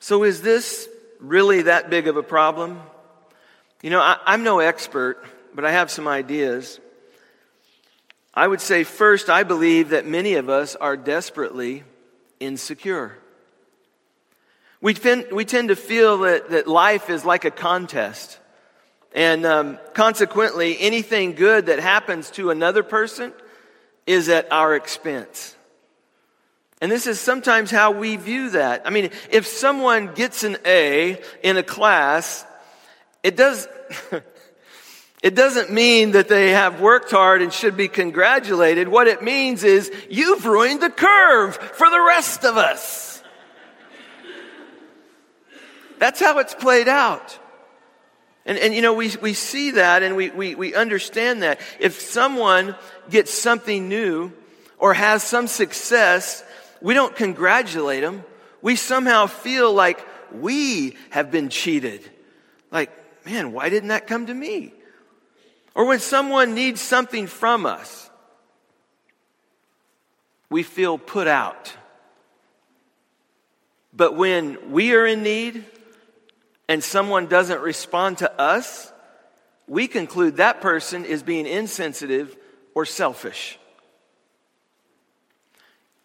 So, 0.00 0.24
is 0.24 0.42
this 0.42 0.88
really 1.18 1.62
that 1.62 1.88
big 1.88 2.08
of 2.08 2.16
a 2.16 2.22
problem? 2.22 2.80
You 3.82 3.90
know, 3.90 4.00
I, 4.00 4.34
am 4.34 4.44
no 4.44 4.60
expert, 4.60 5.24
but 5.54 5.64
I 5.64 5.72
have 5.72 5.90
some 5.90 6.08
ideas. 6.08 6.80
I 8.34 8.48
would 8.48 8.60
say, 8.60 8.82
first, 8.82 9.30
I 9.30 9.44
believe 9.44 9.90
that 9.90 10.06
many 10.06 10.34
of 10.34 10.48
us 10.48 10.74
are 10.74 10.96
desperately 10.96 11.84
insecure. 12.40 13.16
We 14.80 14.92
tend, 14.92 15.28
we 15.32 15.44
tend 15.44 15.68
to 15.68 15.76
feel 15.76 16.18
that, 16.18 16.50
that 16.50 16.66
life 16.66 17.08
is 17.08 17.24
like 17.24 17.44
a 17.44 17.50
contest. 17.50 18.38
And 19.14 19.46
um, 19.46 19.78
consequently, 19.94 20.76
anything 20.80 21.34
good 21.34 21.66
that 21.66 21.78
happens 21.78 22.30
to 22.32 22.50
another 22.50 22.82
person 22.82 23.32
is 24.06 24.28
at 24.28 24.52
our 24.52 24.74
expense. 24.74 25.54
And 26.80 26.90
this 26.90 27.06
is 27.06 27.20
sometimes 27.20 27.70
how 27.70 27.92
we 27.92 28.16
view 28.16 28.50
that. 28.50 28.82
I 28.84 28.90
mean, 28.90 29.10
if 29.30 29.46
someone 29.46 30.12
gets 30.12 30.42
an 30.42 30.58
A 30.66 31.22
in 31.42 31.56
a 31.56 31.62
class, 31.62 32.44
it 33.22 33.36
does, 33.36 33.68
it 35.24 35.34
doesn't 35.34 35.72
mean 35.72 36.10
that 36.10 36.28
they 36.28 36.50
have 36.50 36.82
worked 36.82 37.10
hard 37.10 37.40
and 37.40 37.50
should 37.50 37.78
be 37.78 37.88
congratulated. 37.88 38.88
What 38.88 39.08
it 39.08 39.22
means 39.22 39.64
is 39.64 39.90
you've 40.10 40.44
ruined 40.44 40.82
the 40.82 40.90
curve 40.90 41.56
for 41.56 41.88
the 41.88 41.98
rest 41.98 42.44
of 42.44 42.58
us. 42.58 43.22
That's 45.98 46.20
how 46.20 46.40
it's 46.40 46.54
played 46.54 46.88
out. 46.88 47.38
And, 48.44 48.58
and 48.58 48.74
you 48.74 48.82
know, 48.82 48.92
we, 48.92 49.16
we 49.22 49.32
see 49.32 49.70
that 49.70 50.02
and 50.02 50.14
we, 50.14 50.28
we, 50.28 50.56
we 50.56 50.74
understand 50.74 51.42
that. 51.42 51.58
If 51.80 52.02
someone 52.02 52.76
gets 53.08 53.32
something 53.32 53.88
new 53.88 54.30
or 54.76 54.92
has 54.92 55.22
some 55.22 55.46
success, 55.46 56.44
we 56.82 56.92
don't 56.92 57.16
congratulate 57.16 58.02
them. 58.02 58.24
We 58.60 58.76
somehow 58.76 59.28
feel 59.28 59.72
like 59.72 60.06
we 60.34 60.98
have 61.08 61.30
been 61.30 61.48
cheated. 61.48 62.02
Like, 62.70 62.90
man, 63.24 63.52
why 63.52 63.70
didn't 63.70 63.88
that 63.88 64.06
come 64.06 64.26
to 64.26 64.34
me? 64.34 64.74
Or 65.74 65.86
when 65.86 65.98
someone 65.98 66.54
needs 66.54 66.80
something 66.80 67.26
from 67.26 67.66
us, 67.66 68.10
we 70.48 70.62
feel 70.62 70.98
put 70.98 71.26
out. 71.26 71.74
But 73.92 74.16
when 74.16 74.70
we 74.70 74.94
are 74.94 75.06
in 75.06 75.22
need 75.22 75.64
and 76.68 76.82
someone 76.82 77.26
doesn't 77.26 77.60
respond 77.60 78.18
to 78.18 78.40
us, 78.40 78.92
we 79.66 79.88
conclude 79.88 80.36
that 80.36 80.60
person 80.60 81.04
is 81.04 81.22
being 81.22 81.46
insensitive 81.46 82.36
or 82.74 82.84
selfish. 82.84 83.58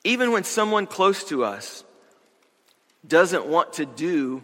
Even 0.04 0.32
when 0.32 0.44
someone 0.44 0.88
close 0.88 1.24
to 1.26 1.44
us 1.44 1.84
doesn't 3.08 3.46
want 3.46 3.74
to 3.74 3.86
do 3.86 4.44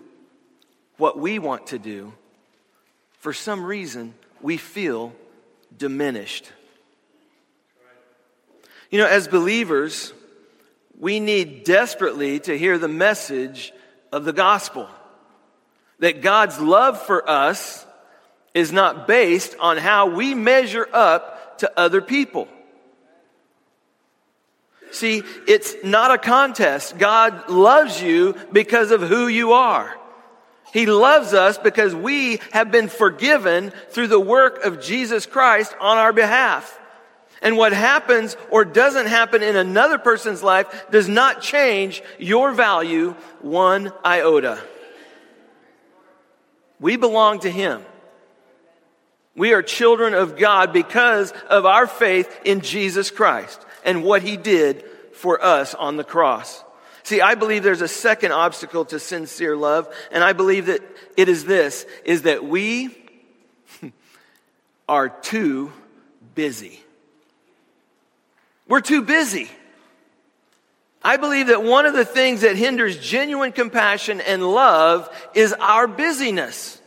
what 0.98 1.18
we 1.18 1.40
want 1.40 1.68
to 1.68 1.80
do, 1.80 2.14
for 3.20 3.34
some 3.34 3.64
reason, 3.64 4.14
we 4.46 4.58
feel 4.58 5.12
diminished. 5.76 6.52
You 8.92 9.00
know, 9.00 9.08
as 9.08 9.28
believers, 9.28 10.14
we 11.00 11.20
need 11.20 11.64
desperately 11.64 12.40
to 12.42 12.56
hear 12.56 12.78
the 12.78 12.88
message 12.88 13.74
of 14.12 14.24
the 14.24 14.34
gospel 14.34 14.88
that 15.98 16.22
God's 16.22 16.60
love 16.60 17.02
for 17.02 17.28
us 17.28 17.88
is 18.54 18.72
not 18.72 19.08
based 19.08 19.56
on 19.60 19.78
how 19.78 20.16
we 20.16 20.36
measure 20.36 20.88
up 20.94 21.58
to 21.58 21.72
other 21.76 22.00
people. 22.00 22.48
See, 24.92 25.24
it's 25.48 25.74
not 25.84 26.12
a 26.12 26.20
contest. 26.20 27.00
God 27.00 27.50
loves 27.50 28.00
you 28.00 28.36
because 28.52 28.92
of 28.92 29.02
who 29.02 29.28
you 29.28 29.54
are. 29.54 29.98
He 30.76 30.88
loves 30.88 31.34
us 31.34 31.58
because 31.58 31.96
we 31.96 32.42
have 32.52 32.70
been 32.70 32.90
forgiven 32.90 33.72
through 33.92 34.08
the 34.08 34.20
work 34.20 34.66
of 34.66 34.82
Jesus 34.82 35.26
Christ 35.26 35.74
on 35.80 35.98
our 35.98 36.12
behalf. 36.12 36.78
And 37.42 37.56
what 37.56 37.72
happens 37.72 38.36
or 38.52 38.66
doesn't 38.66 39.06
happen 39.06 39.42
in 39.42 39.56
another 39.56 39.98
person's 39.98 40.44
life 40.44 40.68
does 40.92 41.08
not 41.08 41.42
change 41.42 42.04
your 42.20 42.52
value 42.52 43.12
one 43.40 43.94
iota. 44.04 44.62
We 46.82 46.98
belong 46.98 47.40
to 47.40 47.50
Him. 47.50 47.82
We 49.34 49.54
are 49.54 49.62
children 49.62 50.14
of 50.14 50.36
God 50.36 50.74
because 50.74 51.32
of 51.50 51.66
our 51.66 51.88
faith 51.88 52.42
in 52.44 52.60
Jesus 52.60 53.12
Christ 53.12 53.66
and 53.86 54.04
what 54.04 54.24
he 54.24 54.36
did 54.36 54.84
for 55.14 55.42
us 55.42 55.74
on 55.74 55.96
the 55.96 56.04
cross. 56.04 56.65
See, 57.06 57.22
I 57.22 57.36
believe 57.36 57.62
there's 57.62 57.82
a 57.82 57.88
second 57.88 58.32
obstacle 58.32 58.84
to 58.86 59.00
sincere 59.00 59.56
love, 59.56 59.88
and 60.12 60.24
I 60.24 60.34
believe 60.34 60.66
that 60.66 60.82
it 61.16 61.30
is 61.30 61.46
this, 61.46 61.86
is 62.04 62.24
that 62.24 62.44
we 62.44 62.98
are 64.90 65.10
too 65.10 65.72
busy. 66.34 66.84
We're 68.68 68.82
too 68.82 69.04
busy. 69.04 69.52
I 71.04 71.18
believe 71.18 71.48
that 71.48 71.62
one 71.62 71.86
of 71.86 71.94
the 71.94 72.06
things 72.06 72.42
that 72.42 72.56
hinders 72.56 72.98
genuine 72.98 73.52
compassion 73.52 74.20
and 74.20 74.44
love 74.44 75.08
is 75.36 75.54
our 75.54 75.86
busyness. 75.86 76.82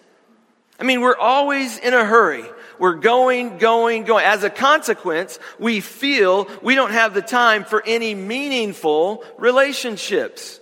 I 0.81 0.83
mean, 0.83 1.01
we're 1.01 1.17
always 1.17 1.79
in 1.79 1.95
a 1.95 2.05
hurry. 2.05 2.45
We're 2.79 2.95
going, 2.95 3.59
going, 3.59 4.05
going. 4.05 4.25
As 4.25 4.45
a 4.45 4.51
consequence, 4.51 5.39
we 5.59 5.81
feel 5.81 6.49
we 6.63 6.75
don't 6.75 6.93
have 6.93 7.15
the 7.15 7.23
time 7.23 7.65
for 7.65 7.83
any 7.85 8.15
meaningful 8.15 9.25
relationships. 9.39 10.61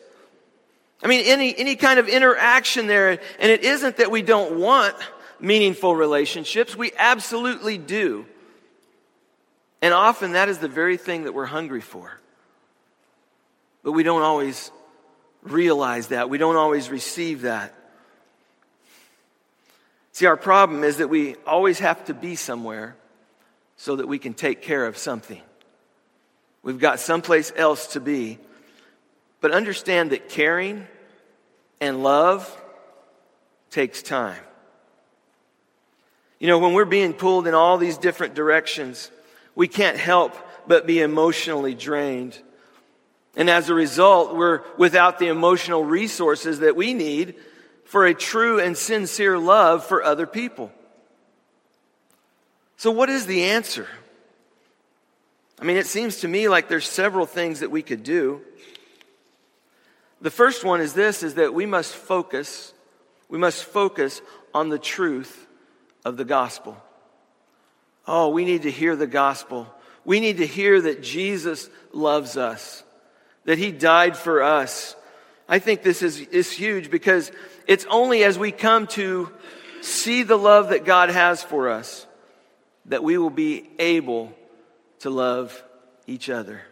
I 1.03 1.09
mean, 1.09 1.23
any, 1.27 1.57
any 1.57 1.77
kind 1.77 1.99
of 1.99 2.09
interaction 2.09 2.87
there. 2.87 3.11
And 3.11 3.51
it 3.51 3.63
isn't 3.65 3.99
that 3.99 4.11
we 4.11 4.23
don't 4.23 4.59
want 4.59 4.97
meaningful 5.41 5.95
relationships. 5.95 6.75
We 6.75 6.93
absolutely 6.97 7.79
do. 7.79 8.27
And 9.83 9.93
often 9.93 10.33
that 10.33 10.49
is 10.49 10.59
the 10.59 10.69
very 10.69 10.97
thing 10.97 11.25
that 11.25 11.35
we're 11.35 11.47
hungry 11.47 11.81
for. 11.81 12.19
But 13.83 13.93
we 13.93 14.03
don't 14.03 14.23
always 14.23 14.71
realize 15.43 16.09
that. 16.09 16.29
We 16.29 16.39
don't 16.39 16.57
always 16.57 16.91
receive 16.91 17.43
that. 17.43 17.75
See, 20.17 20.25
our 20.25 20.39
problem 20.39 20.83
is 20.83 20.97
that 20.97 21.09
we 21.09 21.37
always 21.47 21.81
have 21.81 22.07
to 22.07 22.15
be 22.15 22.37
somewhere 22.37 22.97
so 23.77 23.97
that 23.97 24.09
we 24.09 24.19
can 24.19 24.33
take 24.33 24.63
care 24.63 24.87
of 24.87 24.97
something. 24.97 25.43
We've 26.63 26.79
got 26.79 27.01
someplace 27.01 27.53
else 27.55 27.89
to 27.89 28.01
be. 28.01 28.39
But 29.43 29.51
understand 29.51 30.13
that 30.13 30.31
caring 30.31 30.87
and 31.83 32.03
love 32.03 32.51
takes 33.71 34.01
time. 34.03 34.41
You 36.39 36.47
know, 36.47 36.61
when 36.61 36.73
we're 36.73 36.87
being 36.87 37.13
pulled 37.13 37.47
in 37.47 37.53
all 37.53 37.77
these 37.77 37.99
different 37.99 38.35
directions, 38.35 39.11
we 39.55 39.69
can't 39.69 39.99
help 39.99 40.35
but 40.67 40.87
be 40.87 41.03
emotionally 41.03 41.75
drained. 41.75 42.39
And 43.37 43.51
as 43.51 43.69
a 43.69 43.75
result, 43.75 44.35
we're 44.35 44.63
without 44.79 45.19
the 45.19 45.27
emotional 45.27 45.85
resources 45.85 46.61
that 46.61 46.75
we 46.75 46.95
need 46.95 47.35
for 47.87 48.05
a 48.05 48.15
true 48.15 48.61
and 48.61 48.77
sincere 48.77 49.39
love 49.39 49.85
for 49.85 50.03
other 50.03 50.27
people. 50.27 50.71
So, 52.77 52.91
what 52.91 53.09
is 53.09 53.27
the 53.27 53.45
answer? 53.45 53.89
I 55.59 55.65
mean, 55.65 55.79
it 55.79 55.87
seems 55.87 56.21
to 56.21 56.29
me 56.29 56.49
like 56.49 56.69
there's 56.69 56.87
several 56.87 57.25
things 57.25 57.61
that 57.61 57.71
we 57.71 57.83
could 57.83 58.03
do. 58.03 58.43
The 60.21 60.31
first 60.31 60.65
one 60.65 60.81
is 60.81 60.93
this 60.93 61.23
is 61.23 61.35
that 61.35 61.55
we 61.55 61.65
must 61.65 61.95
focus, 61.95 62.75
we 63.29 63.39
must 63.39 63.65
focus 63.65 64.21
on 64.53 64.69
the 64.69 64.79
truth 64.79 65.47
of 66.05 66.17
the 66.17 66.25
gospel. 66.25 66.77
Oh, 68.07 68.29
we 68.29 68.45
need 68.45 68.63
to 68.63 68.71
hear 68.71 68.97
the 68.97 69.07
gospel. 69.07 69.73
We 70.05 70.21
need 70.21 70.39
to 70.39 70.47
hear 70.47 70.81
that 70.81 71.03
Jesus 71.03 71.69
loves 71.93 72.37
us, 72.37 72.85
that 73.45 73.59
he 73.59 73.73
died 73.73 74.17
for 74.17 74.43
us. 74.43 74.95
I 75.49 75.59
think 75.59 75.83
this 75.83 76.03
is, 76.03 76.21
is 76.21 76.51
huge 76.51 76.91
because 76.91 77.33
it's 77.67 77.87
only 77.91 78.25
as 78.25 78.39
we 78.39 78.53
come 78.53 78.87
to 78.89 79.31
see 79.81 80.23
the 80.23 80.37
love 80.37 80.71
that 80.71 80.85
God 80.85 81.11
has 81.11 81.43
for 81.43 81.69
us 81.69 82.07
that 82.87 83.03
we 83.03 83.19
will 83.19 83.31
be 83.31 83.69
able 83.79 84.33
to 85.01 85.11
love 85.11 85.63
each 86.07 86.31
other. 86.31 86.63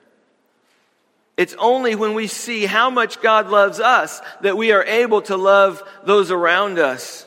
It's 1.36 1.54
only 1.58 1.96
when 1.96 2.14
we 2.14 2.28
see 2.28 2.64
how 2.64 2.90
much 2.90 3.20
God 3.20 3.48
loves 3.48 3.80
us 3.80 4.20
that 4.42 4.56
we 4.56 4.70
are 4.70 4.84
able 4.84 5.22
to 5.22 5.36
love 5.36 5.82
those 6.04 6.30
around 6.30 6.78
us. 6.78 7.26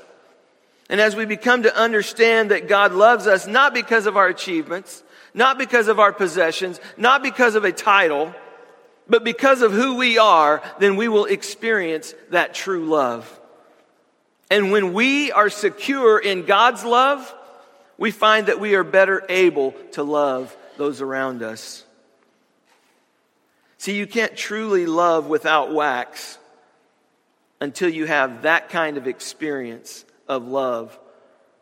And 0.90 1.02
as 1.02 1.16
we 1.16 1.26
become 1.26 1.64
to 1.64 1.76
understand 1.76 2.52
that 2.52 2.70
God 2.70 2.94
loves 2.94 3.28
us 3.28 3.46
not 3.46 3.74
because 3.74 4.06
of 4.06 4.16
our 4.16 4.28
achievements, 4.28 5.04
not 5.34 5.58
because 5.58 5.90
of 5.90 6.00
our 6.00 6.14
possessions, 6.14 6.80
not 6.96 7.22
because 7.22 7.56
of 7.56 7.66
a 7.66 7.74
title, 7.74 8.34
but 9.10 9.26
because 9.26 9.62
of 9.62 9.74
who 9.74 9.98
we 9.98 10.18
are, 10.18 10.62
then 10.80 10.96
we 10.96 11.10
will 11.10 11.26
experience 11.26 12.14
that 12.30 12.54
true 12.54 12.86
love. 12.86 13.38
And 14.50 14.72
when 14.72 14.94
we 14.94 15.32
are 15.32 15.50
secure 15.50 16.20
in 16.20 16.46
God's 16.46 16.84
love, 16.84 17.34
we 17.98 18.12
find 18.12 18.48
that 18.48 18.60
we 18.60 18.76
are 18.76 18.84
better 18.84 19.26
able 19.28 19.72
to 19.94 20.04
love 20.04 20.56
those 20.78 21.02
around 21.02 21.44
us. 21.44 21.84
See, 23.78 23.96
you 23.96 24.08
can't 24.08 24.36
truly 24.36 24.86
love 24.86 25.28
without 25.28 25.74
wax 25.74 26.38
until 27.60 27.90
you 27.90 28.06
have 28.06 28.44
that 28.44 28.70
kind 28.70 28.98
of 28.98 29.08
experience 29.08 30.06
of 30.28 30.48
love 30.48 30.98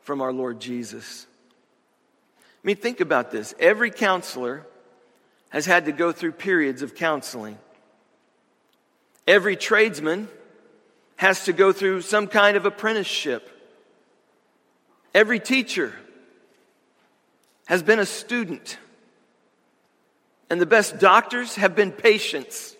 from 0.01 0.21
our 0.21 0.31
Lord 0.31 0.59
Jesus. 0.59 1.25
I 2.39 2.67
mean, 2.67 2.75
think 2.75 2.99
about 2.99 3.31
this. 3.31 3.53
Every 3.59 3.91
counselor 3.91 4.65
has 5.49 5.65
had 5.65 5.85
to 5.85 5.91
go 5.91 6.11
through 6.11 6.33
periods 6.33 6.81
of 6.81 6.95
counseling. 6.95 7.57
Every 9.27 9.55
tradesman 9.55 10.27
has 11.17 11.45
to 11.45 11.53
go 11.53 11.71
through 11.71 12.01
some 12.01 12.27
kind 12.27 12.57
of 12.57 12.65
apprenticeship. 12.65 13.49
Every 15.13 15.39
teacher 15.39 15.93
has 17.65 17.81
been 17.83 17.99
a 17.99 18.05
student. 18.05 18.77
And 20.49 20.61
the 20.61 20.65
best 20.65 20.99
doctors 20.99 21.55
have 21.55 21.75
been 21.75 21.91
patients. 21.91 22.75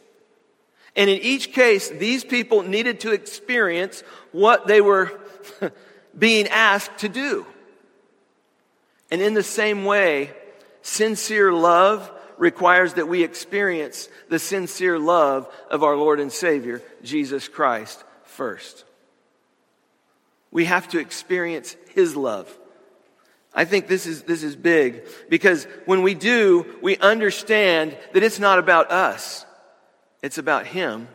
And 0.96 1.10
in 1.10 1.20
each 1.20 1.52
case, 1.52 1.90
these 1.90 2.24
people 2.24 2.62
needed 2.62 3.02
to 3.02 3.12
experience 3.12 4.02
what 4.32 4.68
they 4.68 4.82
were 4.82 5.20
being 6.18 6.48
asked 6.48 7.00
to 7.00 7.10
do. 7.10 7.46
And 9.12 9.22
in 9.22 9.34
the 9.34 9.44
same 9.44 9.86
way, 9.86 10.32
sincere 10.82 11.52
love 11.52 12.12
requires 12.38 12.94
that 12.96 13.08
we 13.08 13.24
experience 13.24 14.10
the 14.30 14.40
sincere 14.40 15.00
love 15.00 15.50
of 15.70 15.84
our 15.84 15.96
Lord 15.96 16.20
and 16.20 16.32
Savior, 16.32 16.82
Jesus 17.04 17.48
Christ, 17.48 18.04
first. 18.36 18.84
We 20.52 20.66
have 20.66 20.88
to 20.90 21.00
experience 21.00 21.76
His 21.94 22.16
love. 22.16 22.48
I 23.54 23.66
think 23.66 23.88
this 23.88 24.06
is, 24.06 24.24
this 24.24 24.44
is 24.44 24.56
big 24.56 25.04
because 25.30 25.66
when 25.86 26.02
we 26.02 26.14
do, 26.14 26.66
we 26.82 26.98
understand 26.98 27.98
that 28.14 28.22
it's 28.22 28.40
not 28.40 28.60
about 28.60 28.92
us. 28.92 29.46
It's 30.22 30.38
about 30.38 30.66
Him 30.66 31.08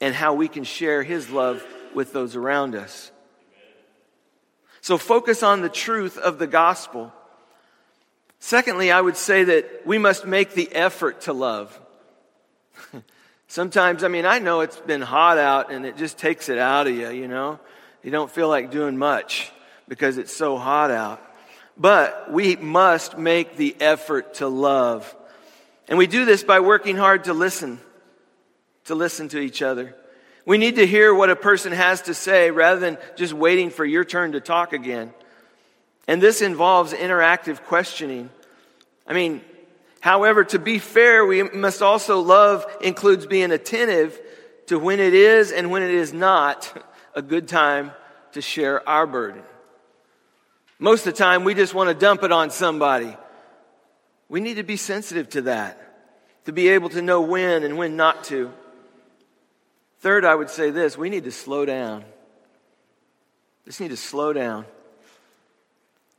and 0.00 0.14
how 0.14 0.34
we 0.34 0.48
can 0.48 0.64
share 0.64 1.02
His 1.02 1.30
love 1.30 1.64
with 1.94 2.12
those 2.12 2.36
around 2.36 2.74
us. 2.74 3.10
So 4.80 4.98
focus 4.98 5.42
on 5.42 5.62
the 5.62 5.68
truth 5.68 6.16
of 6.16 6.38
the 6.38 6.46
gospel. 6.46 7.12
Secondly, 8.38 8.92
I 8.92 9.00
would 9.00 9.16
say 9.16 9.42
that 9.44 9.84
we 9.84 9.98
must 9.98 10.26
make 10.26 10.52
the 10.52 10.72
effort 10.72 11.22
to 11.22 11.32
love. 11.32 11.76
Sometimes, 13.48 14.02
I 14.02 14.08
mean, 14.08 14.26
I 14.26 14.38
know 14.38 14.60
it's 14.60 14.78
been 14.78 15.02
hot 15.02 15.38
out 15.38 15.70
and 15.70 15.86
it 15.86 15.96
just 15.96 16.18
takes 16.18 16.48
it 16.48 16.58
out 16.58 16.86
of 16.86 16.94
you, 16.94 17.10
you 17.10 17.28
know? 17.28 17.60
You 18.02 18.10
don't 18.10 18.30
feel 18.30 18.48
like 18.48 18.70
doing 18.70 18.96
much 18.96 19.52
because 19.88 20.18
it's 20.18 20.34
so 20.34 20.56
hot 20.56 20.90
out. 20.90 21.22
But 21.76 22.32
we 22.32 22.56
must 22.56 23.18
make 23.18 23.56
the 23.56 23.76
effort 23.80 24.34
to 24.34 24.48
love. 24.48 25.14
And 25.88 25.98
we 25.98 26.06
do 26.06 26.24
this 26.24 26.42
by 26.42 26.60
working 26.60 26.96
hard 26.96 27.24
to 27.24 27.34
listen, 27.34 27.80
to 28.86 28.94
listen 28.94 29.28
to 29.28 29.38
each 29.38 29.62
other. 29.62 29.94
We 30.44 30.58
need 30.58 30.76
to 30.76 30.86
hear 30.86 31.14
what 31.14 31.30
a 31.30 31.36
person 31.36 31.72
has 31.72 32.02
to 32.02 32.14
say 32.14 32.50
rather 32.50 32.80
than 32.80 32.98
just 33.16 33.32
waiting 33.32 33.70
for 33.70 33.84
your 33.84 34.04
turn 34.04 34.32
to 34.32 34.40
talk 34.40 34.72
again. 34.72 35.12
And 36.08 36.22
this 36.22 36.40
involves 36.40 36.92
interactive 36.92 37.62
questioning. 37.64 38.30
I 39.06 39.12
mean, 39.12 39.42
however, 40.06 40.44
to 40.44 40.60
be 40.60 40.78
fair, 40.78 41.26
we 41.26 41.42
must 41.42 41.82
also 41.82 42.20
love 42.20 42.64
includes 42.80 43.26
being 43.26 43.50
attentive 43.50 44.16
to 44.68 44.78
when 44.78 45.00
it 45.00 45.14
is 45.14 45.50
and 45.50 45.68
when 45.68 45.82
it 45.82 45.90
is 45.90 46.12
not 46.12 46.72
a 47.16 47.20
good 47.20 47.48
time 47.48 47.90
to 48.30 48.40
share 48.40 48.88
our 48.88 49.04
burden. 49.04 49.42
Most 50.78 51.06
of 51.08 51.14
the 51.14 51.18
time, 51.18 51.42
we 51.42 51.54
just 51.54 51.74
want 51.74 51.88
to 51.88 51.94
dump 51.94 52.22
it 52.22 52.30
on 52.30 52.50
somebody. 52.50 53.16
We 54.28 54.40
need 54.40 54.54
to 54.54 54.62
be 54.62 54.76
sensitive 54.76 55.28
to 55.30 55.42
that, 55.42 55.76
to 56.44 56.52
be 56.52 56.68
able 56.68 56.90
to 56.90 57.02
know 57.02 57.22
when 57.22 57.64
and 57.64 57.76
when 57.76 57.96
not 57.96 58.22
to. 58.24 58.52
Third, 59.98 60.24
I 60.24 60.36
would 60.36 60.50
say 60.50 60.70
this 60.70 60.96
we 60.96 61.10
need 61.10 61.24
to 61.24 61.32
slow 61.32 61.64
down. 61.64 62.04
Just 63.64 63.80
need 63.80 63.90
to 63.90 63.96
slow 63.96 64.32
down. 64.32 64.66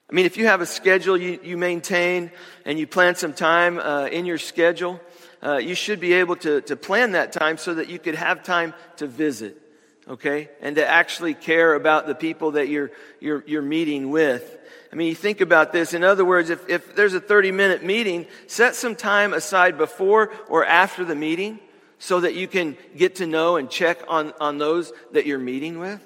I 0.10 0.13
mean, 0.13 0.26
if 0.26 0.38
you 0.38 0.48
have 0.48 0.62
a 0.62 0.65
schedule 0.65 1.17
you, 1.17 1.39
you 1.43 1.58
maintain 1.58 2.32
and 2.65 2.80
you 2.80 2.88
plan 2.88 3.15
some 3.15 3.34
time 3.34 3.78
uh, 3.78 4.06
in 4.06 4.26
your 4.26 4.38
schedule, 4.38 5.02
uh, 5.43 5.58
you 5.58 5.76
should 5.76 6.00
be 6.00 6.13
able 6.13 6.38
to, 6.38 6.62
to 6.62 6.76
plan 6.76 7.12
that 7.12 7.34
time 7.34 7.58
so 7.58 7.74
that 7.74 7.89
you 7.89 8.00
could 8.00 8.15
have 8.15 8.43
time 8.43 8.74
to 8.98 9.08
visit 9.08 9.62
okay? 10.10 10.50
And 10.62 10.76
to 10.78 10.88
actually 10.88 11.34
care 11.34 11.74
about 11.74 12.08
the 12.08 12.15
people 12.15 12.52
that 12.52 12.70
you're, 12.70 12.91
you're, 13.20 13.43
you're 13.46 13.62
meeting 13.62 14.10
with. 14.10 14.58
I 14.91 14.96
mean, 14.96 15.10
you 15.10 15.15
think 15.15 15.41
about 15.41 15.74
this. 15.74 15.93
In 15.93 16.04
other 16.04 16.24
words, 16.24 16.50
if, 16.50 16.67
if 16.70 16.96
there's 16.96 17.13
a 17.13 17.20
30 17.20 17.52
minute 17.52 17.84
meeting, 17.84 18.26
set 18.48 18.76
some 18.76 18.96
time 18.96 19.34
aside 19.34 19.78
before 19.78 20.32
or 20.48 20.65
after 20.65 21.04
the 21.04 21.15
meeting 21.15 21.60
so 22.00 22.22
that 22.22 22.36
you 22.36 22.48
can 22.48 22.78
get 22.96 23.15
to 23.15 23.28
know 23.28 23.58
and 23.58 23.70
check 23.70 24.00
on, 24.08 24.34
on 24.39 24.58
those 24.58 24.93
that 25.12 25.26
you're 25.26 25.39
meeting 25.39 25.80
with. 25.80 26.02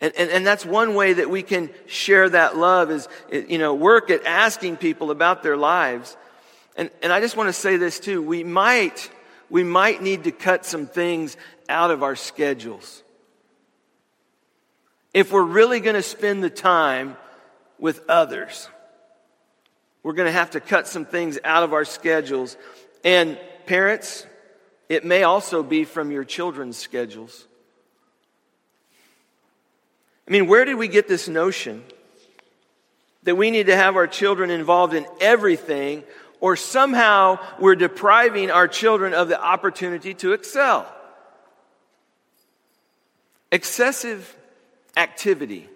And, 0.00 0.14
and, 0.16 0.30
and 0.30 0.46
that's 0.46 0.64
one 0.64 0.94
way 0.94 1.12
that 1.12 1.28
we 1.28 1.42
can 1.42 1.70
share 1.86 2.28
that 2.30 2.56
love 2.56 2.90
is, 2.90 3.08
you 3.30 3.58
know, 3.58 3.74
work 3.74 4.10
at 4.10 4.24
asking 4.24 4.78
people 4.78 5.10
about 5.10 5.42
their 5.42 5.56
lives. 5.56 6.16
And, 6.76 6.90
and 7.02 7.12
I 7.12 7.20
just 7.20 7.36
want 7.36 7.48
to 7.48 7.52
say 7.52 7.76
this 7.76 8.00
too. 8.00 8.22
We 8.22 8.42
might, 8.42 9.10
we 9.50 9.62
might 9.62 10.02
need 10.02 10.24
to 10.24 10.32
cut 10.32 10.64
some 10.64 10.86
things 10.86 11.36
out 11.68 11.90
of 11.90 12.02
our 12.02 12.16
schedules. 12.16 13.02
If 15.12 15.32
we're 15.32 15.42
really 15.42 15.80
going 15.80 15.96
to 15.96 16.02
spend 16.02 16.42
the 16.42 16.50
time 16.50 17.16
with 17.78 18.00
others, 18.08 18.68
we're 20.02 20.14
going 20.14 20.28
to 20.28 20.32
have 20.32 20.52
to 20.52 20.60
cut 20.60 20.86
some 20.86 21.04
things 21.04 21.38
out 21.44 21.62
of 21.62 21.74
our 21.74 21.84
schedules. 21.84 22.56
And 23.04 23.38
parents, 23.66 24.26
it 24.88 25.04
may 25.04 25.24
also 25.24 25.62
be 25.62 25.84
from 25.84 26.10
your 26.10 26.24
children's 26.24 26.78
schedules. 26.78 27.46
I 30.30 30.32
mean, 30.32 30.46
where 30.46 30.64
did 30.64 30.76
we 30.76 30.86
get 30.86 31.08
this 31.08 31.26
notion 31.26 31.82
that 33.24 33.34
we 33.34 33.50
need 33.50 33.66
to 33.66 33.74
have 33.74 33.96
our 33.96 34.06
children 34.06 34.50
involved 34.50 34.94
in 34.94 35.04
everything 35.20 36.04
or 36.40 36.54
somehow 36.54 37.40
we're 37.58 37.74
depriving 37.74 38.48
our 38.48 38.68
children 38.68 39.12
of 39.12 39.28
the 39.28 39.42
opportunity 39.42 40.14
to 40.14 40.32
excel? 40.32 40.86
Excessive 43.50 44.36
activity 44.96 45.68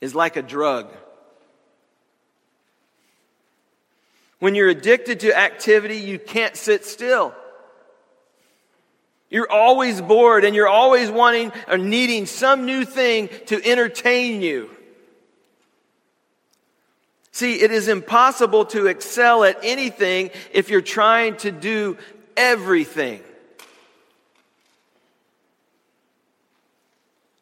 is 0.00 0.14
like 0.14 0.36
a 0.36 0.42
drug. 0.42 0.88
When 4.38 4.54
you're 4.54 4.68
addicted 4.68 5.20
to 5.20 5.36
activity, 5.36 5.96
you 5.96 6.20
can't 6.20 6.54
sit 6.56 6.84
still. 6.84 7.34
You're 9.28 9.50
always 9.50 10.00
bored 10.00 10.44
and 10.44 10.54
you're 10.54 10.68
always 10.68 11.10
wanting 11.10 11.52
or 11.68 11.78
needing 11.78 12.26
some 12.26 12.64
new 12.64 12.84
thing 12.84 13.28
to 13.46 13.64
entertain 13.64 14.40
you. 14.40 14.70
See, 17.32 17.60
it 17.60 17.70
is 17.70 17.88
impossible 17.88 18.64
to 18.66 18.86
excel 18.86 19.44
at 19.44 19.58
anything 19.62 20.30
if 20.52 20.70
you're 20.70 20.80
trying 20.80 21.36
to 21.38 21.50
do 21.50 21.98
everything. 22.36 23.20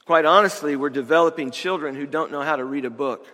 Quite 0.04 0.24
honestly, 0.24 0.76
we're 0.76 0.90
developing 0.90 1.50
children 1.50 1.94
who 1.94 2.06
don't 2.06 2.32
know 2.32 2.42
how 2.42 2.56
to 2.56 2.64
read 2.64 2.84
a 2.84 2.90
book. 2.90 3.26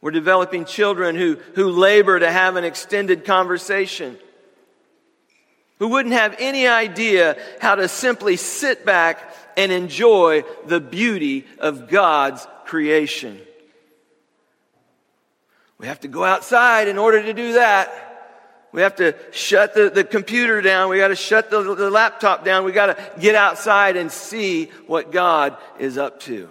We're 0.00 0.10
developing 0.10 0.66
children 0.66 1.16
who, 1.16 1.38
who 1.54 1.70
labor 1.70 2.20
to 2.20 2.30
have 2.30 2.56
an 2.56 2.64
extended 2.64 3.24
conversation, 3.24 4.18
who 5.78 5.88
wouldn't 5.88 6.14
have 6.14 6.36
any 6.38 6.66
idea 6.66 7.36
how 7.60 7.74
to 7.74 7.88
simply 7.88 8.36
sit 8.36 8.84
back 8.86 9.34
and 9.56 9.72
enjoy 9.72 10.44
the 10.66 10.80
beauty 10.80 11.46
of 11.58 11.88
God's 11.88 12.46
creation. 12.64 13.40
We 15.78 15.86
have 15.86 16.00
to 16.00 16.08
go 16.08 16.24
outside 16.24 16.88
in 16.88 16.98
order 16.98 17.22
to 17.22 17.34
do 17.34 17.54
that. 17.54 18.10
We 18.72 18.82
have 18.82 18.96
to 18.96 19.14
shut 19.30 19.74
the, 19.74 19.90
the 19.90 20.02
computer 20.02 20.60
down. 20.60 20.90
We 20.90 20.98
got 20.98 21.08
to 21.08 21.16
shut 21.16 21.50
the, 21.50 21.62
the 21.74 21.90
laptop 21.90 22.44
down. 22.44 22.64
We 22.64 22.72
got 22.72 22.86
to 22.86 23.20
get 23.20 23.34
outside 23.34 23.96
and 23.96 24.10
see 24.10 24.66
what 24.86 25.12
God 25.12 25.56
is 25.78 25.96
up 25.98 26.20
to. 26.20 26.48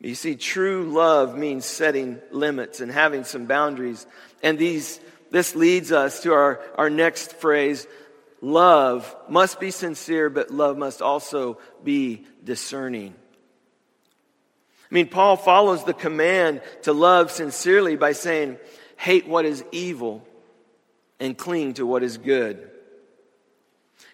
You 0.00 0.16
see, 0.16 0.34
true 0.34 0.90
love 0.90 1.38
means 1.38 1.64
setting 1.64 2.20
limits 2.32 2.80
and 2.80 2.90
having 2.90 3.22
some 3.22 3.46
boundaries. 3.46 4.04
And 4.42 4.58
these, 4.58 4.98
this 5.32 5.56
leads 5.56 5.92
us 5.92 6.20
to 6.20 6.34
our, 6.34 6.60
our 6.76 6.90
next 6.90 7.32
phrase 7.32 7.86
love 8.42 9.16
must 9.30 9.58
be 9.58 9.70
sincere, 9.70 10.28
but 10.28 10.50
love 10.50 10.76
must 10.76 11.00
also 11.00 11.58
be 11.82 12.26
discerning. 12.44 13.14
I 14.90 14.94
mean, 14.94 15.08
Paul 15.08 15.36
follows 15.36 15.84
the 15.84 15.94
command 15.94 16.60
to 16.82 16.92
love 16.92 17.30
sincerely 17.30 17.96
by 17.96 18.12
saying, 18.12 18.58
hate 18.98 19.26
what 19.26 19.46
is 19.46 19.64
evil, 19.72 20.22
and 21.18 21.36
cling 21.38 21.74
to 21.74 21.86
what 21.86 22.02
is 22.02 22.18
good. 22.18 22.70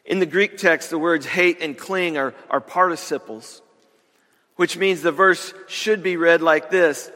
In 0.04 0.20
the 0.20 0.26
Greek 0.26 0.57
text, 0.57 0.88
the 0.88 0.98
words 0.98 1.26
hate 1.26 1.61
and 1.61 1.76
cling 1.76 2.16
are, 2.16 2.33
are 2.48 2.61
participles, 2.61 3.61
which 4.54 4.76
means 4.76 5.02
the 5.02 5.11
verse 5.11 5.52
should 5.66 6.00
be 6.00 6.16
read 6.16 6.42
like 6.42 6.70
this 6.70 7.11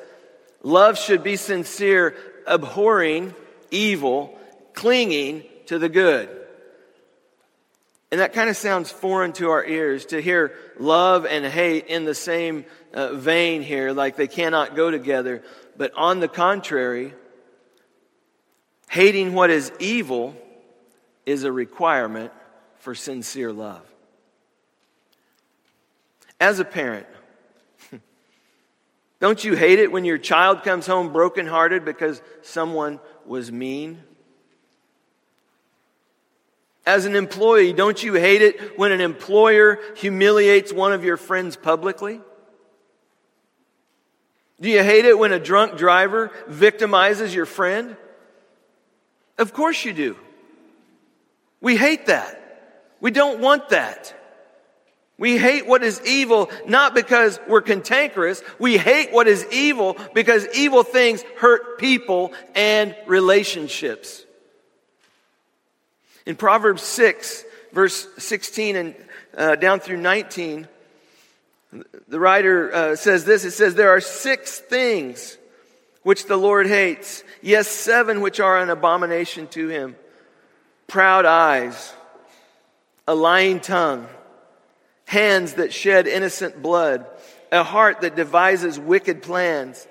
Love 0.65 0.99
should 0.99 1.23
be 1.23 1.37
sincere, 1.37 2.17
abhorring 2.49 3.35
evil, 3.73 4.39
clinging 4.75 5.43
to 5.67 5.79
the 5.79 5.89
good. 5.89 6.29
And 8.11 8.21
that 8.21 8.35
kind 8.35 8.51
of 8.51 8.57
sounds 8.57 8.91
foreign 8.91 9.33
to 9.35 9.51
our 9.51 9.65
ears 9.65 10.07
to 10.07 10.21
hear 10.21 10.55
love 10.79 11.25
and 11.25 11.45
hate 11.45 11.87
in 11.87 12.05
the 12.05 12.15
same 12.15 12.67
uh, 12.93 13.15
vein 13.15 13.63
here, 13.63 13.93
like 13.93 14.17
they 14.17 14.29
cannot 14.29 14.77
go 14.77 14.91
together. 14.91 15.43
But 15.77 15.95
on 15.95 16.21
the 16.21 16.29
contrary, 16.29 17.15
Hating 18.93 19.33
what 19.33 19.49
is 19.49 19.73
evil 19.79 20.37
is 21.25 21.45
a 21.45 21.51
requirement 21.51 22.31
for 22.81 22.95
sincere 22.95 23.51
love. 23.51 23.81
As 26.39 26.59
a 26.59 26.65
parent, 26.67 27.07
don't 29.23 29.45
you 29.45 29.55
hate 29.55 29.79
it 29.79 29.93
when 29.93 30.05
your 30.05 30.19
child 30.19 30.65
comes 30.65 30.85
home 30.85 31.13
brokenhearted 31.13 31.85
because 31.85 32.21
someone 32.43 32.99
was 33.25 33.53
mean? 33.53 34.03
As 36.85 37.05
an 37.05 37.15
employee, 37.15 37.73
don't 37.73 38.03
you 38.03 38.15
hate 38.15 38.43
it 38.43 38.77
when 38.77 38.91
an 38.91 39.01
employer 39.01 39.79
humiliates 39.95 40.73
one 40.73 40.93
of 40.93 41.05
your 41.05 41.17
friends 41.17 41.55
publicly? 41.55 42.21
Do 44.61 44.69
you 44.69 44.83
hate 44.83 45.05
it 45.05 45.17
when 45.17 45.33
a 45.33 45.39
drunk 45.39 45.77
driver 45.77 46.33
victimizes 46.49 47.33
your 47.33 47.47
friend? 47.47 47.97
Of 49.39 49.53
course 49.53 49.85
you 49.85 49.93
do. 49.93 50.17
We 51.61 51.77
hate 51.77 52.07
that. 52.07 52.91
We 53.01 53.13
don't 53.13 53.39
want 53.39 53.69
that. 53.69 54.21
We 55.18 55.38
hate 55.38 55.66
what 55.66 55.83
is 55.83 56.01
evil 56.05 56.51
not 56.66 56.94
because 56.94 57.38
we're 57.46 57.62
cantankerous. 57.62 58.42
We 58.59 58.77
hate 58.77 59.12
what 59.12 59.29
is 59.29 59.46
evil 59.53 59.96
because 60.14 60.46
evil 60.55 60.83
things 60.83 61.22
hurt 61.37 61.79
people 61.79 62.33
and 62.55 62.96
relationships. 63.07 64.25
In 66.27 66.37
Proverbs 66.37 66.83
6, 66.83 67.44
verse 67.72 68.07
16 68.18 68.77
and 68.77 68.94
uh, 69.37 69.57
down 69.57 69.81
through 69.81 69.98
19, 69.98 70.68
the 72.09 72.20
writer 72.20 72.75
uh, 72.75 72.96
says 72.96 73.25
this 73.25 73.44
it 73.44 73.53
says, 73.53 73.75
There 73.75 73.90
are 73.90 74.01
six 74.01 74.59
things 74.59 75.38
which 76.03 76.27
the 76.27 76.37
Lord 76.37 76.66
hates. 76.66 77.25
Yes, 77.40 77.68
seven 77.68 78.20
which 78.20 78.40
are 78.40 78.59
an 78.59 78.70
abomination 78.70 79.46
to 79.48 79.68
him 79.68 79.96
proud 80.92 81.25
eyes, 81.25 81.94
a 83.09 83.14
lying 83.14 83.61
tongue, 83.61 84.07
hands 85.12 85.55
that 85.55 85.75
shed 85.75 86.09
innocent 86.09 86.62
blood, 86.62 87.05
a 87.53 87.62
heart 87.62 88.01
that 88.01 88.16
devises 88.16 88.81
wicked 88.81 89.20
plans, 89.20 89.87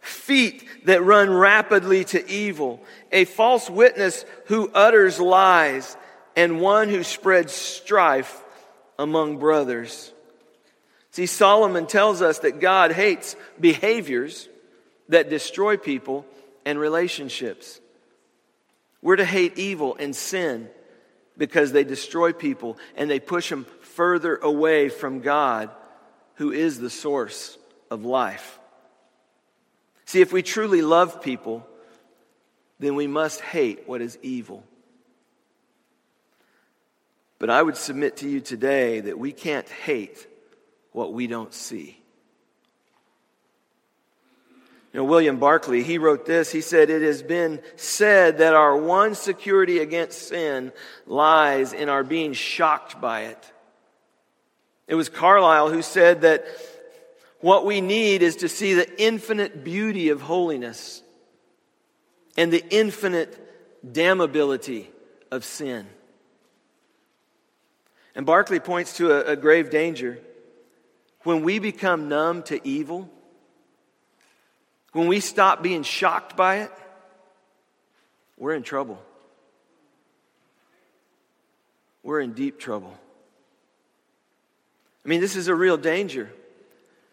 feet 0.00 0.66
that 0.86 1.04
run 1.04 1.28
rapidly 1.30 2.02
to 2.04 2.30
evil, 2.30 2.82
a 3.12 3.26
false 3.26 3.68
witness 3.68 4.24
who 4.46 4.70
utters 4.72 5.20
lies, 5.20 5.98
and 6.34 6.62
one 6.62 6.88
who 6.88 7.02
spreads 7.02 7.52
strife 7.52 8.42
among 8.98 9.36
brothers. 9.36 10.14
See, 11.10 11.26
Solomon 11.26 11.86
tells 11.86 12.22
us 12.22 12.38
that 12.38 12.58
God 12.58 12.90
hates 12.90 13.36
behaviors 13.60 14.48
that 15.10 15.28
destroy 15.28 15.76
people 15.76 16.24
and 16.64 16.78
relationships. 16.78 17.82
We're 19.02 19.16
to 19.16 19.26
hate 19.26 19.58
evil 19.58 19.94
and 20.00 20.16
sin 20.16 20.70
because 21.36 21.72
they 21.72 21.84
destroy 21.84 22.32
people 22.32 22.78
and 22.96 23.10
they 23.10 23.20
push 23.20 23.50
them 23.50 23.66
further 23.80 24.36
away 24.36 24.88
from 24.88 25.20
God, 25.20 25.70
who 26.34 26.52
is 26.52 26.78
the 26.78 26.90
source 26.90 27.58
of 27.90 28.04
life. 28.04 28.58
See, 30.04 30.20
if 30.20 30.32
we 30.32 30.42
truly 30.42 30.82
love 30.82 31.22
people, 31.22 31.66
then 32.78 32.94
we 32.94 33.06
must 33.06 33.40
hate 33.40 33.88
what 33.88 34.00
is 34.00 34.18
evil. 34.22 34.64
But 37.38 37.50
I 37.50 37.62
would 37.62 37.76
submit 37.76 38.18
to 38.18 38.28
you 38.28 38.40
today 38.40 39.00
that 39.00 39.18
we 39.18 39.32
can't 39.32 39.68
hate 39.68 40.26
what 40.92 41.12
we 41.12 41.26
don't 41.26 41.52
see. 41.52 42.00
You 44.94 45.00
know, 45.00 45.06
William 45.06 45.38
Barclay, 45.38 45.82
he 45.82 45.98
wrote 45.98 46.24
this. 46.24 46.52
He 46.52 46.60
said, 46.60 46.88
It 46.88 47.02
has 47.02 47.20
been 47.20 47.60
said 47.74 48.38
that 48.38 48.54
our 48.54 48.76
one 48.76 49.16
security 49.16 49.80
against 49.80 50.28
sin 50.28 50.72
lies 51.04 51.72
in 51.72 51.88
our 51.88 52.04
being 52.04 52.32
shocked 52.32 53.00
by 53.00 53.22
it. 53.22 53.52
It 54.86 54.94
was 54.94 55.08
Carlyle 55.08 55.68
who 55.68 55.82
said 55.82 56.20
that 56.20 56.46
what 57.40 57.66
we 57.66 57.80
need 57.80 58.22
is 58.22 58.36
to 58.36 58.48
see 58.48 58.74
the 58.74 59.02
infinite 59.02 59.64
beauty 59.64 60.10
of 60.10 60.20
holiness 60.20 61.02
and 62.36 62.52
the 62.52 62.64
infinite 62.70 63.36
damnability 63.84 64.86
of 65.32 65.44
sin. 65.44 65.88
And 68.14 68.24
Barclay 68.24 68.60
points 68.60 68.96
to 68.98 69.10
a, 69.10 69.32
a 69.32 69.36
grave 69.36 69.70
danger. 69.70 70.20
When 71.24 71.42
we 71.42 71.58
become 71.58 72.08
numb 72.08 72.44
to 72.44 72.64
evil, 72.64 73.10
when 74.94 75.06
we 75.06 75.20
stop 75.20 75.62
being 75.62 75.82
shocked 75.82 76.36
by 76.36 76.60
it, 76.60 76.72
we're 78.38 78.54
in 78.54 78.62
trouble. 78.62 78.98
We're 82.02 82.20
in 82.20 82.32
deep 82.32 82.58
trouble. 82.58 82.96
I 85.04 85.08
mean, 85.08 85.20
this 85.20 85.36
is 85.36 85.48
a 85.48 85.54
real 85.54 85.76
danger 85.76 86.32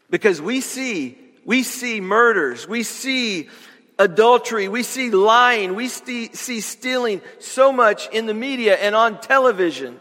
because 0.10 0.42
we 0.42 0.62
see 0.62 1.18
we 1.44 1.64
see 1.64 2.02
murders, 2.02 2.68
we 2.68 2.84
see 2.84 3.50
adultery, 3.98 4.68
we 4.68 4.84
see 4.84 5.10
lying, 5.10 5.74
we 5.74 5.88
see, 5.88 6.30
see 6.34 6.62
stealing 6.62 7.22
so 7.40 7.72
much 7.72 8.08
in 8.10 8.28
the 8.28 8.34
media 8.34 8.76
and 8.76 8.94
on 8.94 9.20
television. 9.20 10.00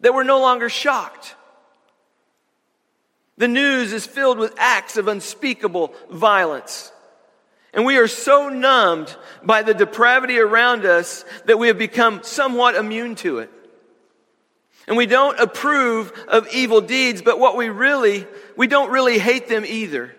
that 0.00 0.12
we're 0.12 0.24
no 0.24 0.40
longer 0.40 0.68
shocked. 0.68 1.35
The 3.38 3.48
news 3.48 3.92
is 3.92 4.06
filled 4.06 4.38
with 4.38 4.54
acts 4.56 4.96
of 4.96 5.08
unspeakable 5.08 5.94
violence. 6.10 6.92
And 7.74 7.84
we 7.84 7.98
are 7.98 8.08
so 8.08 8.48
numbed 8.48 9.14
by 9.42 9.62
the 9.62 9.74
depravity 9.74 10.38
around 10.38 10.86
us 10.86 11.24
that 11.44 11.58
we 11.58 11.68
have 11.68 11.76
become 11.76 12.22
somewhat 12.22 12.74
immune 12.74 13.16
to 13.16 13.40
it. 13.40 13.50
And 14.88 14.96
we 14.96 15.06
don't 15.06 15.38
approve 15.38 16.12
of 16.28 16.48
evil 16.54 16.80
deeds, 16.80 17.20
but 17.20 17.38
what 17.38 17.56
we 17.56 17.68
really, 17.68 18.26
we 18.56 18.66
don't 18.66 18.90
really 18.90 19.18
hate 19.18 19.48
them 19.48 19.64
either. 19.66 20.14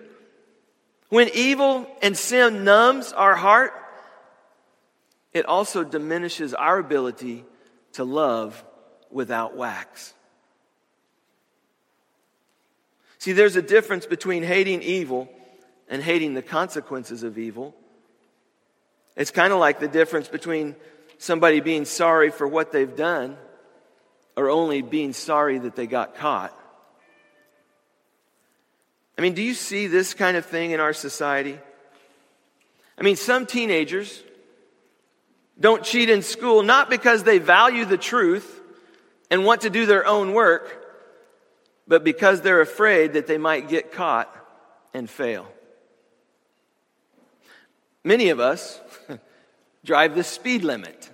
When 1.09 1.29
evil 1.33 1.87
and 2.01 2.17
sin 2.17 2.63
numbs 2.63 3.13
our 3.13 3.35
heart, 3.35 3.73
it 5.33 5.45
also 5.45 5.83
diminishes 5.83 6.53
our 6.53 6.77
ability 6.77 7.45
to 7.93 8.03
love 8.03 8.63
without 9.09 9.55
wax. 9.55 10.13
See, 13.19 13.31
there's 13.31 13.55
a 13.55 13.61
difference 13.61 14.05
between 14.05 14.43
hating 14.43 14.81
evil 14.81 15.29
and 15.89 16.01
hating 16.01 16.33
the 16.33 16.41
consequences 16.41 17.23
of 17.23 17.37
evil. 17.37 17.75
It's 19.15 19.31
kind 19.31 19.51
of 19.51 19.59
like 19.59 19.79
the 19.79 19.87
difference 19.87 20.27
between 20.27 20.75
somebody 21.17 21.59
being 21.59 21.85
sorry 21.85 22.29
for 22.29 22.47
what 22.47 22.71
they've 22.71 22.95
done 22.95 23.37
or 24.35 24.49
only 24.49 24.83
being 24.83 25.13
sorry 25.13 25.57
that 25.57 25.75
they 25.75 25.87
got 25.87 26.15
caught. 26.15 26.53
I 29.17 29.21
mean, 29.23 29.33
do 29.33 29.41
you 29.41 29.55
see 29.55 29.87
this 29.87 30.13
kind 30.13 30.37
of 30.37 30.45
thing 30.45 30.71
in 30.71 30.79
our 30.79 30.93
society? 30.93 31.57
I 32.99 33.03
mean, 33.03 33.15
some 33.15 33.47
teenagers 33.47 34.21
don't 35.59 35.83
cheat 35.83 36.09
in 36.09 36.21
school 36.21 36.61
not 36.61 36.89
because 36.89 37.23
they 37.23 37.39
value 37.39 37.85
the 37.85 37.97
truth 37.97 38.61
and 39.31 39.43
want 39.43 39.61
to 39.61 39.71
do 39.71 39.87
their 39.87 40.05
own 40.05 40.33
work, 40.33 40.86
but 41.87 42.03
because 42.03 42.41
they're 42.41 42.61
afraid 42.61 43.13
that 43.13 43.27
they 43.27 43.37
might 43.37 43.69
get 43.69 43.91
caught 43.91 44.33
and 44.93 45.09
fail. 45.09 45.47
Many 48.03 48.29
of 48.29 48.39
us 48.39 48.79
drive 49.85 50.15
the 50.15 50.23
speed 50.23 50.63
limit 50.63 51.09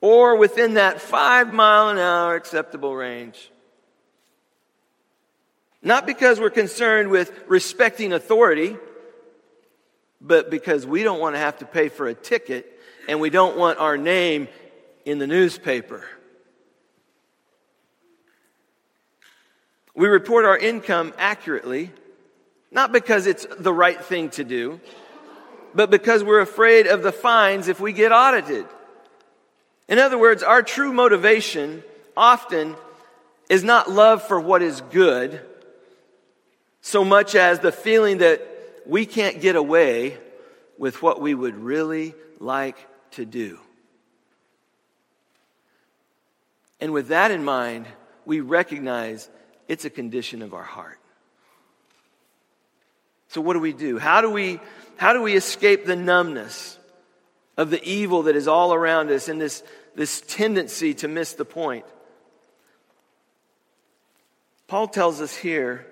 or 0.00 0.36
within 0.36 0.74
that 0.74 1.00
five 1.00 1.52
mile 1.52 1.88
an 1.90 1.98
hour 1.98 2.34
acceptable 2.34 2.94
range. 2.94 3.50
Not 5.82 6.06
because 6.06 6.40
we're 6.40 6.50
concerned 6.50 7.10
with 7.10 7.32
respecting 7.46 8.12
authority, 8.12 8.76
but 10.20 10.50
because 10.50 10.86
we 10.86 11.02
don't 11.02 11.20
want 11.20 11.36
to 11.36 11.40
have 11.40 11.58
to 11.58 11.66
pay 11.66 11.88
for 11.88 12.08
a 12.08 12.14
ticket 12.14 12.80
and 13.08 13.20
we 13.20 13.30
don't 13.30 13.56
want 13.56 13.78
our 13.78 13.96
name 13.96 14.48
in 15.04 15.18
the 15.18 15.26
newspaper. 15.26 16.04
We 19.98 20.06
report 20.06 20.44
our 20.44 20.56
income 20.56 21.12
accurately, 21.18 21.90
not 22.70 22.92
because 22.92 23.26
it's 23.26 23.44
the 23.58 23.72
right 23.72 24.00
thing 24.00 24.30
to 24.30 24.44
do, 24.44 24.80
but 25.74 25.90
because 25.90 26.22
we're 26.22 26.38
afraid 26.38 26.86
of 26.86 27.02
the 27.02 27.10
fines 27.10 27.66
if 27.66 27.80
we 27.80 27.92
get 27.92 28.12
audited. 28.12 28.64
In 29.88 29.98
other 29.98 30.16
words, 30.16 30.44
our 30.44 30.62
true 30.62 30.92
motivation 30.92 31.82
often 32.16 32.76
is 33.50 33.64
not 33.64 33.90
love 33.90 34.22
for 34.22 34.38
what 34.38 34.62
is 34.62 34.82
good 34.82 35.40
so 36.80 37.04
much 37.04 37.34
as 37.34 37.58
the 37.58 37.72
feeling 37.72 38.18
that 38.18 38.40
we 38.86 39.04
can't 39.04 39.40
get 39.40 39.56
away 39.56 40.16
with 40.78 41.02
what 41.02 41.20
we 41.20 41.34
would 41.34 41.56
really 41.56 42.14
like 42.38 42.76
to 43.10 43.26
do. 43.26 43.58
And 46.80 46.92
with 46.92 47.08
that 47.08 47.32
in 47.32 47.42
mind, 47.42 47.88
we 48.24 48.38
recognize 48.38 49.28
it's 49.68 49.84
a 49.84 49.90
condition 49.90 50.42
of 50.42 50.54
our 50.54 50.64
heart. 50.64 50.98
So 53.28 53.40
what 53.40 53.52
do 53.52 53.60
we 53.60 53.72
do? 53.72 53.98
How 53.98 54.20
do 54.20 54.30
we 54.30 54.60
how 54.98 55.12
do 55.12 55.22
we 55.22 55.36
escape 55.36 55.86
the 55.86 55.94
numbness 55.94 56.76
of 57.56 57.70
the 57.70 57.82
evil 57.84 58.24
that 58.24 58.34
is 58.34 58.48
all 58.48 58.74
around 58.74 59.10
us 59.10 59.28
and 59.28 59.40
this, 59.40 59.62
this 59.94 60.20
tendency 60.22 60.92
to 60.94 61.08
miss 61.08 61.34
the 61.34 61.44
point? 61.44 61.84
Paul 64.66 64.88
tells 64.88 65.20
us 65.20 65.36
here, 65.36 65.86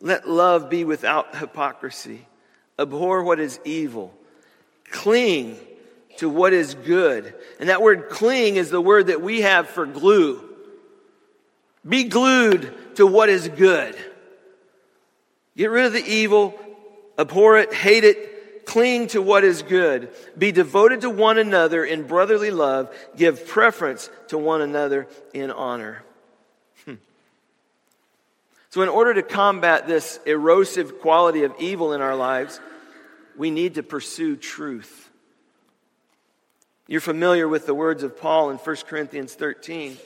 let 0.00 0.28
love 0.28 0.70
be 0.70 0.84
without 0.84 1.34
hypocrisy. 1.36 2.26
Abhor 2.78 3.24
what 3.24 3.40
is 3.40 3.58
evil. 3.64 4.14
Cling 4.90 5.58
to 6.18 6.28
what 6.28 6.52
is 6.52 6.74
good. 6.74 7.34
And 7.58 7.68
that 7.68 7.82
word 7.82 8.10
cling 8.10 8.56
is 8.56 8.70
the 8.70 8.80
word 8.80 9.08
that 9.08 9.20
we 9.20 9.40
have 9.40 9.68
for 9.68 9.86
glue. 9.86 10.40
Be 11.86 12.04
glued 12.04 12.96
to 12.96 13.06
what 13.06 13.28
is 13.28 13.48
good. 13.48 13.96
Get 15.56 15.70
rid 15.70 15.86
of 15.86 15.92
the 15.92 16.04
evil, 16.04 16.58
abhor 17.18 17.58
it, 17.58 17.72
hate 17.74 18.04
it, 18.04 18.64
cling 18.64 19.08
to 19.08 19.20
what 19.20 19.44
is 19.44 19.62
good. 19.62 20.10
Be 20.38 20.52
devoted 20.52 21.02
to 21.02 21.10
one 21.10 21.38
another 21.38 21.84
in 21.84 22.06
brotherly 22.06 22.50
love. 22.50 22.94
Give 23.16 23.46
preference 23.46 24.08
to 24.28 24.38
one 24.38 24.62
another 24.62 25.08
in 25.34 25.50
honor. 25.50 26.02
Hmm. 26.84 26.94
So, 28.70 28.82
in 28.82 28.88
order 28.88 29.14
to 29.14 29.22
combat 29.22 29.86
this 29.86 30.20
erosive 30.24 31.00
quality 31.00 31.42
of 31.42 31.52
evil 31.58 31.92
in 31.92 32.00
our 32.00 32.16
lives, 32.16 32.60
we 33.36 33.50
need 33.50 33.74
to 33.74 33.82
pursue 33.82 34.36
truth. 34.36 35.10
You're 36.86 37.00
familiar 37.00 37.48
with 37.48 37.66
the 37.66 37.74
words 37.74 38.02
of 38.02 38.18
Paul 38.18 38.50
in 38.50 38.56
1 38.58 38.76
Corinthians 38.86 39.34
13. 39.34 39.96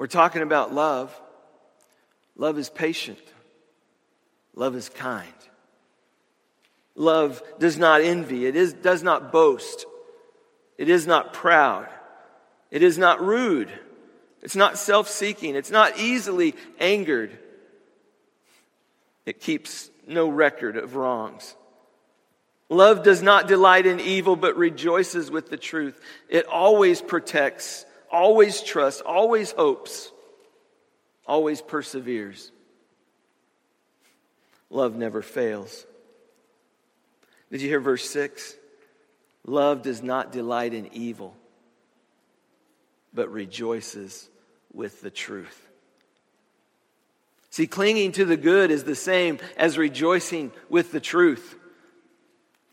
We're 0.00 0.06
talking 0.06 0.40
about 0.40 0.72
love. 0.72 1.14
Love 2.34 2.58
is 2.58 2.70
patient. 2.70 3.20
Love 4.54 4.74
is 4.74 4.88
kind. 4.88 5.28
Love 6.94 7.42
does 7.58 7.76
not 7.76 8.00
envy. 8.00 8.46
It 8.46 8.56
is, 8.56 8.72
does 8.72 9.02
not 9.02 9.30
boast. 9.30 9.84
It 10.78 10.88
is 10.88 11.06
not 11.06 11.34
proud. 11.34 11.86
It 12.70 12.82
is 12.82 12.96
not 12.96 13.20
rude. 13.20 13.70
It's 14.40 14.56
not 14.56 14.78
self 14.78 15.06
seeking. 15.06 15.54
It's 15.54 15.70
not 15.70 15.98
easily 15.98 16.54
angered. 16.78 17.38
It 19.26 19.38
keeps 19.38 19.90
no 20.06 20.30
record 20.30 20.78
of 20.78 20.96
wrongs. 20.96 21.54
Love 22.70 23.02
does 23.02 23.20
not 23.20 23.48
delight 23.48 23.84
in 23.84 24.00
evil, 24.00 24.34
but 24.34 24.56
rejoices 24.56 25.30
with 25.30 25.50
the 25.50 25.58
truth. 25.58 26.00
It 26.30 26.46
always 26.46 27.02
protects 27.02 27.84
always 28.10 28.62
trusts, 28.62 29.00
always 29.00 29.52
hopes, 29.52 30.10
always 31.26 31.60
perseveres. 31.60 32.50
Love 34.70 34.96
never 34.96 35.22
fails. 35.22 35.86
Did 37.50 37.62
you 37.62 37.68
hear 37.68 37.80
verse 37.80 38.08
6? 38.08 38.56
Love 39.46 39.82
does 39.82 40.02
not 40.02 40.32
delight 40.32 40.74
in 40.74 40.90
evil, 40.92 41.34
but 43.12 43.32
rejoices 43.32 44.28
with 44.72 45.00
the 45.02 45.10
truth. 45.10 45.68
See, 47.50 47.66
clinging 47.66 48.12
to 48.12 48.24
the 48.24 48.36
good 48.36 48.70
is 48.70 48.84
the 48.84 48.94
same 48.94 49.38
as 49.56 49.76
rejoicing 49.76 50.52
with 50.68 50.92
the 50.92 51.00
truth. 51.00 51.56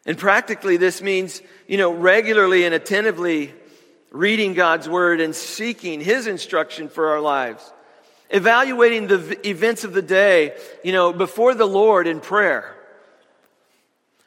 And 0.05 0.17
practically, 0.17 0.77
this 0.77 1.01
means, 1.01 1.41
you 1.67 1.77
know, 1.77 1.91
regularly 1.91 2.63
and 2.63 2.75
attentively 2.75 3.53
reading 4.11 4.53
God's 4.53 4.87
word 4.87 5.19
and 5.19 5.35
seeking 5.35 6.01
his 6.01 6.27
instruction 6.27 6.89
for 6.89 7.09
our 7.09 7.21
lives. 7.21 7.71
Evaluating 8.29 9.07
the 9.07 9.47
events 9.47 9.83
of 9.83 9.93
the 9.93 10.01
day, 10.01 10.57
you 10.83 10.91
know, 10.91 11.13
before 11.13 11.53
the 11.53 11.65
Lord 11.65 12.07
in 12.07 12.19
prayer. 12.19 12.75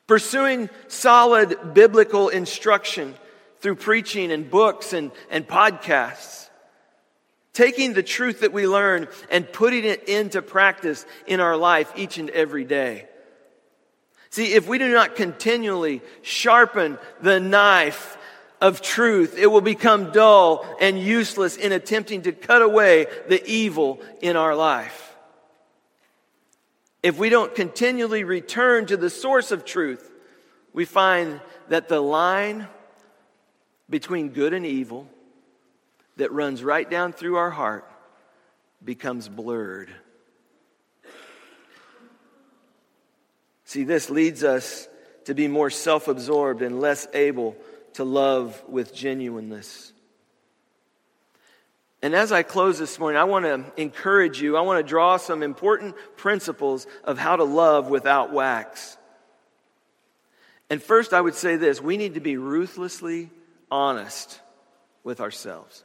Pursuing 0.06 0.70
solid 0.88 1.74
biblical 1.74 2.28
instruction 2.28 3.14
through 3.60 3.76
preaching 3.76 4.32
and 4.32 4.50
books 4.50 4.92
and, 4.92 5.12
and 5.30 5.46
podcasts. 5.46 6.48
Taking 7.52 7.92
the 7.92 8.02
truth 8.02 8.40
that 8.40 8.52
we 8.52 8.66
learn 8.66 9.08
and 9.30 9.50
putting 9.52 9.84
it 9.84 10.08
into 10.08 10.40
practice 10.40 11.04
in 11.26 11.40
our 11.40 11.56
life 11.56 11.92
each 11.96 12.16
and 12.16 12.30
every 12.30 12.64
day. 12.64 13.06
See, 14.30 14.54
if 14.54 14.68
we 14.68 14.78
do 14.78 14.90
not 14.92 15.16
continually 15.16 16.00
sharpen 16.22 16.98
the 17.20 17.40
knife 17.40 18.16
of 18.60 18.82
truth, 18.82 19.36
it 19.38 19.46
will 19.46 19.62
become 19.62 20.12
dull 20.12 20.66
and 20.80 20.98
useless 20.98 21.56
in 21.56 21.72
attempting 21.72 22.22
to 22.22 22.32
cut 22.32 22.62
away 22.62 23.06
the 23.28 23.42
evil 23.48 24.00
in 24.20 24.36
our 24.36 24.54
life. 24.54 25.16
If 27.02 27.18
we 27.18 27.30
don't 27.30 27.54
continually 27.54 28.24
return 28.24 28.86
to 28.86 28.96
the 28.96 29.08
source 29.08 29.50
of 29.50 29.64
truth, 29.64 30.10
we 30.72 30.84
find 30.84 31.40
that 31.68 31.88
the 31.88 32.00
line 32.00 32.68
between 33.88 34.28
good 34.28 34.52
and 34.52 34.66
evil 34.66 35.08
that 36.16 36.30
runs 36.32 36.62
right 36.62 36.88
down 36.88 37.12
through 37.12 37.36
our 37.36 37.50
heart 37.50 37.90
becomes 38.84 39.28
blurred. 39.28 39.90
See, 43.64 43.84
this 43.84 44.10
leads 44.10 44.44
us 44.44 44.88
to 45.24 45.34
be 45.34 45.48
more 45.48 45.70
self 45.70 46.08
absorbed 46.08 46.60
and 46.60 46.80
less 46.80 47.06
able 47.14 47.56
to 47.94 48.04
love 48.04 48.62
with 48.68 48.94
genuineness. 48.94 49.92
And 52.02 52.14
as 52.14 52.32
I 52.32 52.42
close 52.42 52.78
this 52.78 52.98
morning, 52.98 53.18
I 53.20 53.24
want 53.24 53.44
to 53.44 53.64
encourage 53.80 54.40
you, 54.40 54.56
I 54.56 54.62
want 54.62 54.84
to 54.84 54.88
draw 54.88 55.18
some 55.18 55.42
important 55.42 55.94
principles 56.16 56.86
of 57.04 57.18
how 57.18 57.36
to 57.36 57.44
love 57.44 57.90
without 57.90 58.32
wax. 58.32 58.96
And 60.70 60.82
first, 60.82 61.12
I 61.12 61.20
would 61.20 61.34
say 61.34 61.56
this 61.56 61.80
we 61.80 61.96
need 61.96 62.14
to 62.14 62.20
be 62.20 62.36
ruthlessly 62.36 63.30
honest 63.70 64.40
with 65.04 65.20
ourselves. 65.20 65.84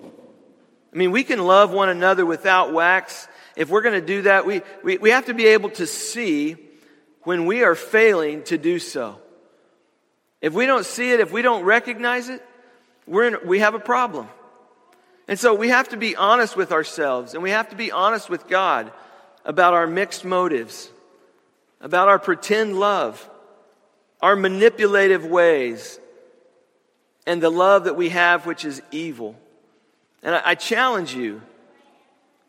I 0.00 0.98
mean, 0.98 1.10
we 1.10 1.24
can 1.24 1.44
love 1.44 1.72
one 1.72 1.88
another 1.88 2.24
without 2.24 2.72
wax. 2.72 3.26
If 3.56 3.68
we're 3.68 3.82
going 3.82 4.00
to 4.00 4.06
do 4.06 4.22
that, 4.22 4.46
we, 4.46 4.62
we, 4.84 4.98
we 4.98 5.10
have 5.10 5.26
to 5.26 5.34
be 5.34 5.46
able 5.48 5.70
to 5.70 5.86
see 5.86 6.56
when 7.22 7.46
we 7.46 7.64
are 7.64 7.74
failing 7.74 8.44
to 8.44 8.56
do 8.56 8.78
so. 8.78 9.20
If 10.46 10.52
we 10.52 10.66
don't 10.66 10.86
see 10.86 11.10
it, 11.10 11.18
if 11.18 11.32
we 11.32 11.42
don't 11.42 11.64
recognize 11.64 12.28
it, 12.28 12.40
we're 13.04 13.26
in, 13.26 13.48
we 13.48 13.58
have 13.58 13.74
a 13.74 13.80
problem. 13.80 14.28
And 15.26 15.36
so 15.36 15.52
we 15.56 15.70
have 15.70 15.88
to 15.88 15.96
be 15.96 16.14
honest 16.14 16.56
with 16.56 16.70
ourselves 16.70 17.34
and 17.34 17.42
we 17.42 17.50
have 17.50 17.70
to 17.70 17.74
be 17.74 17.90
honest 17.90 18.30
with 18.30 18.46
God 18.46 18.92
about 19.44 19.74
our 19.74 19.88
mixed 19.88 20.24
motives, 20.24 20.88
about 21.80 22.06
our 22.06 22.20
pretend 22.20 22.78
love, 22.78 23.28
our 24.22 24.36
manipulative 24.36 25.26
ways, 25.26 25.98
and 27.26 27.42
the 27.42 27.50
love 27.50 27.82
that 27.82 27.96
we 27.96 28.10
have, 28.10 28.46
which 28.46 28.64
is 28.64 28.80
evil. 28.92 29.34
And 30.22 30.32
I, 30.32 30.42
I 30.44 30.54
challenge 30.54 31.12
you 31.12 31.42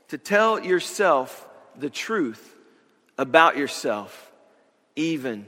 to 0.10 0.19
tell 0.19 0.63
yourself 0.63 1.49
the 1.75 1.89
truth 1.89 2.55
about 3.17 3.57
yourself, 3.57 4.31
even 4.95 5.47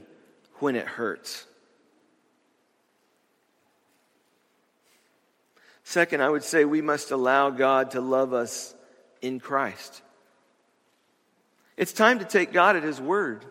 when 0.58 0.74
it 0.74 0.88
hurts. 0.88 1.46
Second, 5.90 6.22
I 6.22 6.28
would 6.28 6.44
say 6.44 6.64
we 6.64 6.82
must 6.82 7.10
allow 7.10 7.50
God 7.50 7.90
to 7.90 8.00
love 8.00 8.32
us 8.32 8.76
in 9.22 9.40
Christ. 9.40 10.02
It's 11.76 11.92
time 11.92 12.20
to 12.20 12.24
take 12.24 12.52
God 12.52 12.76
at 12.76 12.84
His 12.84 13.00
word 13.00 13.44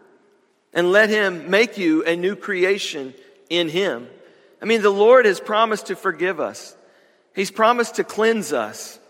and 0.71 0.89
let 0.89 1.09
Him 1.09 1.49
make 1.49 1.77
you 1.77 2.05
a 2.05 2.15
new 2.15 2.37
creation 2.37 3.13
in 3.49 3.67
Him. 3.67 4.07
I 4.61 4.65
mean, 4.65 4.81
the 4.81 4.89
Lord 4.89 5.25
has 5.25 5.41
promised 5.41 5.87
to 5.87 5.97
forgive 5.97 6.39
us, 6.39 6.77
He's 7.35 7.51
promised 7.51 7.95
to 7.95 8.05
cleanse 8.05 8.53
us, 8.53 9.01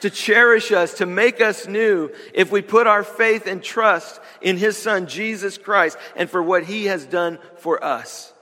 to 0.00 0.08
cherish 0.08 0.72
us, 0.72 0.94
to 0.94 1.04
make 1.04 1.42
us 1.42 1.66
new 1.66 2.08
if 2.32 2.50
we 2.50 2.62
put 2.62 2.86
our 2.86 3.04
faith 3.04 3.46
and 3.46 3.62
trust 3.62 4.18
in 4.40 4.56
His 4.56 4.78
Son, 4.78 5.08
Jesus 5.08 5.58
Christ, 5.58 5.98
and 6.16 6.30
for 6.30 6.42
what 6.42 6.64
He 6.64 6.86
has 6.86 7.04
done 7.04 7.38
for 7.58 7.84
us. 7.84 8.32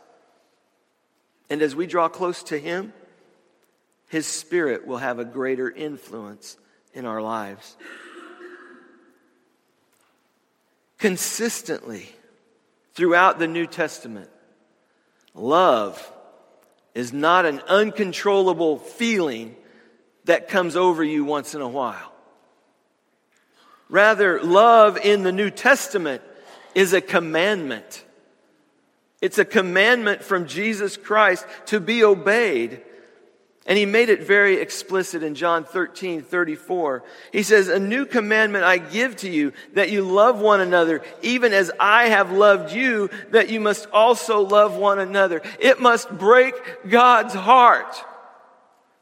And 1.51 1.63
as 1.63 1.75
we 1.75 1.89
draw 1.89 2.09
close 2.09 2.45
to 2.45 2.59
Him, 2.59 2.93
his 4.11 4.27
Spirit 4.27 4.89
will 4.89 4.99
have 4.99 5.21
a 5.21 5.25
greater 5.25 5.71
influence 5.71 6.59
in 6.93 7.07
our 7.07 7.23
lives. 7.23 7.77
Consistently 10.99 12.09
throughout 12.93 13.39
the 13.39 13.47
New 13.47 13.69
Testament, 13.69 14.29
love 15.33 16.13
is 16.93 17.13
not 17.13 17.47
an 17.47 17.61
uncontrollable 17.69 18.79
feeling 18.79 19.55
that 20.25 20.49
comes 20.49 20.75
over 20.75 21.05
you 21.05 21.25
once 21.25 21.55
in 21.55 21.61
a 21.61 21.69
while. 21.69 22.13
Rather, 23.89 24.43
love 24.43 24.99
in 24.99 25.23
the 25.23 25.33
New 25.33 25.51
Testament 25.51 26.21
is 26.75 26.93
a 26.93 27.01
commandment. 27.01 28.05
It's 29.21 29.39
a 29.39 29.45
commandment 29.45 30.25
from 30.25 30.49
Jesus 30.49 30.97
Christ 30.97 31.47
to 31.67 31.79
be 31.79 32.03
obeyed 32.03 32.83
and 33.71 33.79
he 33.79 33.87
made 33.87 34.09
it 34.09 34.25
very 34.25 34.57
explicit 34.57 35.23
in 35.23 35.37
John 35.37 35.63
13, 35.63 36.23
34. 36.23 37.05
He 37.33 37.45
says, 37.45 37.69
A 37.69 37.79
new 37.79 38.05
commandment 38.05 38.65
I 38.65 38.79
give 38.79 39.15
to 39.19 39.31
you, 39.31 39.53
that 39.75 39.91
you 39.91 40.03
love 40.03 40.41
one 40.41 40.61
another, 40.61 41.03
even 41.23 41.53
as 41.53 41.71
I 41.79 42.07
have 42.07 42.33
loved 42.33 42.73
you, 42.73 43.11
that 43.31 43.49
you 43.49 43.61
must 43.61 43.89
also 43.93 44.41
love 44.41 44.75
one 44.75 44.99
another. 44.99 45.41
It 45.61 45.81
must 45.81 46.11
break 46.11 46.55
God's 46.89 47.33
heart 47.33 47.95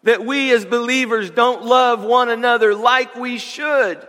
that 0.02 0.26
we 0.26 0.52
as 0.52 0.66
believers 0.66 1.30
don't 1.30 1.64
love 1.64 2.04
one 2.04 2.28
another 2.28 2.74
like 2.74 3.16
we 3.16 3.38
should. 3.38 4.06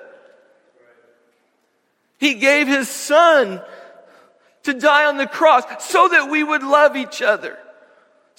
He 2.18 2.34
gave 2.34 2.68
his 2.68 2.90
son 2.90 3.62
to 4.64 4.74
die 4.74 5.06
on 5.06 5.16
the 5.16 5.26
cross 5.26 5.64
so 5.90 6.10
that 6.10 6.30
we 6.30 6.44
would 6.44 6.64
love 6.64 6.98
each 6.98 7.22
other 7.22 7.58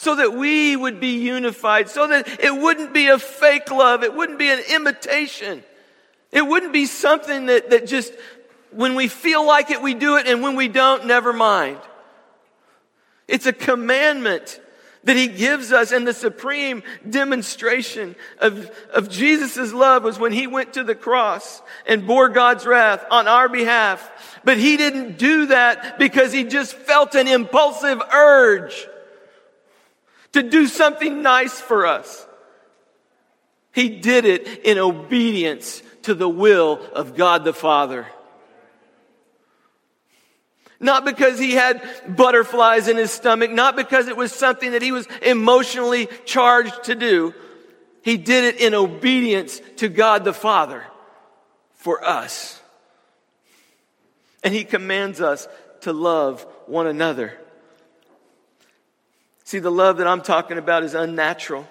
so 0.00 0.14
that 0.14 0.32
we 0.32 0.74
would 0.74 0.98
be 0.98 1.18
unified, 1.18 1.90
so 1.90 2.06
that 2.06 2.26
it 2.42 2.56
wouldn't 2.56 2.94
be 2.94 3.08
a 3.08 3.18
fake 3.18 3.70
love, 3.70 4.02
it 4.02 4.14
wouldn't 4.14 4.38
be 4.38 4.48
an 4.48 4.62
imitation. 4.70 5.62
It 6.32 6.40
wouldn't 6.40 6.72
be 6.72 6.86
something 6.86 7.44
that, 7.46 7.68
that 7.68 7.86
just, 7.86 8.14
when 8.70 8.94
we 8.94 9.08
feel 9.08 9.46
like 9.46 9.70
it, 9.70 9.82
we 9.82 9.92
do 9.92 10.16
it, 10.16 10.26
and 10.26 10.42
when 10.42 10.56
we 10.56 10.68
don't, 10.68 11.04
never 11.04 11.34
mind. 11.34 11.76
It's 13.28 13.44
a 13.44 13.52
commandment 13.52 14.58
that 15.04 15.18
he 15.18 15.26
gives 15.26 15.70
us, 15.70 15.92
and 15.92 16.08
the 16.08 16.14
supreme 16.14 16.82
demonstration 17.06 18.16
of, 18.38 18.70
of 18.94 19.10
Jesus' 19.10 19.70
love 19.70 20.02
was 20.02 20.18
when 20.18 20.32
he 20.32 20.46
went 20.46 20.72
to 20.72 20.82
the 20.82 20.94
cross 20.94 21.60
and 21.86 22.06
bore 22.06 22.30
God's 22.30 22.64
wrath 22.64 23.04
on 23.10 23.28
our 23.28 23.50
behalf. 23.50 24.40
But 24.44 24.56
he 24.56 24.78
didn't 24.78 25.18
do 25.18 25.44
that 25.46 25.98
because 25.98 26.32
he 26.32 26.44
just 26.44 26.72
felt 26.72 27.14
an 27.14 27.28
impulsive 27.28 28.00
urge 28.14 28.86
to 30.32 30.42
do 30.42 30.66
something 30.66 31.22
nice 31.22 31.60
for 31.60 31.86
us. 31.86 32.26
He 33.72 33.88
did 33.88 34.24
it 34.24 34.64
in 34.64 34.78
obedience 34.78 35.82
to 36.02 36.14
the 36.14 36.28
will 36.28 36.80
of 36.94 37.16
God 37.16 37.44
the 37.44 37.52
Father. 37.52 38.06
Not 40.80 41.04
because 41.04 41.38
he 41.38 41.52
had 41.52 41.82
butterflies 42.08 42.88
in 42.88 42.96
his 42.96 43.10
stomach, 43.10 43.50
not 43.50 43.76
because 43.76 44.08
it 44.08 44.16
was 44.16 44.32
something 44.32 44.72
that 44.72 44.82
he 44.82 44.92
was 44.92 45.06
emotionally 45.22 46.08
charged 46.24 46.84
to 46.84 46.94
do. 46.94 47.34
He 48.02 48.16
did 48.16 48.44
it 48.44 48.60
in 48.60 48.74
obedience 48.74 49.60
to 49.76 49.88
God 49.88 50.24
the 50.24 50.32
Father 50.32 50.84
for 51.74 52.02
us. 52.02 52.60
And 54.42 54.54
he 54.54 54.64
commands 54.64 55.20
us 55.20 55.46
to 55.82 55.92
love 55.92 56.46
one 56.66 56.86
another. 56.86 57.38
See, 59.50 59.58
the 59.58 59.68
love 59.68 59.96
that 59.96 60.06
I'm 60.06 60.22
talking 60.22 60.58
about 60.58 60.84
is 60.84 60.94
unnatural. 60.94 61.66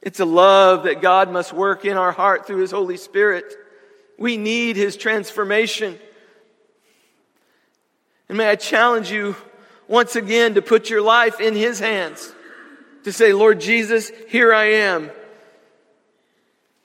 It's 0.00 0.20
a 0.20 0.24
love 0.24 0.84
that 0.84 1.02
God 1.02 1.32
must 1.32 1.52
work 1.52 1.84
in 1.84 1.96
our 1.96 2.12
heart 2.12 2.46
through 2.46 2.58
His 2.58 2.70
Holy 2.70 2.96
Spirit. 2.96 3.52
We 4.16 4.36
need 4.36 4.76
His 4.76 4.96
transformation. 4.96 5.98
And 8.28 8.38
may 8.38 8.48
I 8.48 8.54
challenge 8.54 9.10
you 9.10 9.34
once 9.88 10.14
again 10.14 10.54
to 10.54 10.62
put 10.62 10.90
your 10.90 11.02
life 11.02 11.40
in 11.40 11.56
His 11.56 11.80
hands. 11.80 12.32
To 13.02 13.12
say, 13.12 13.32
Lord 13.32 13.60
Jesus, 13.60 14.12
here 14.28 14.54
I 14.54 14.66
am. 14.74 15.10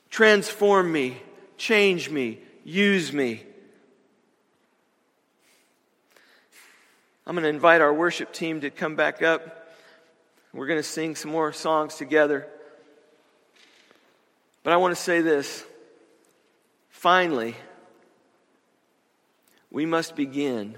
Transform 0.10 0.92
me, 0.92 1.22
change 1.58 2.10
me, 2.10 2.40
use 2.64 3.14
me. 3.14 3.44
I'm 7.26 7.36
going 7.36 7.44
to 7.44 7.50
invite 7.50 7.82
our 7.82 7.94
worship 7.94 8.34
team 8.34 8.62
to 8.62 8.70
come 8.70 8.96
back 8.96 9.22
up. 9.22 9.70
We're 10.54 10.68
going 10.68 10.80
to 10.80 10.84
sing 10.84 11.16
some 11.16 11.32
more 11.32 11.54
songs 11.54 11.96
together. 11.96 12.48
But 14.64 14.74
I 14.74 14.78
want 14.78 14.96
to 14.96 15.02
say 15.02 15.22
this. 15.22 15.64
Finally, 16.90 17.56
we 19.70 19.86
must 19.86 20.16
begin 20.16 20.76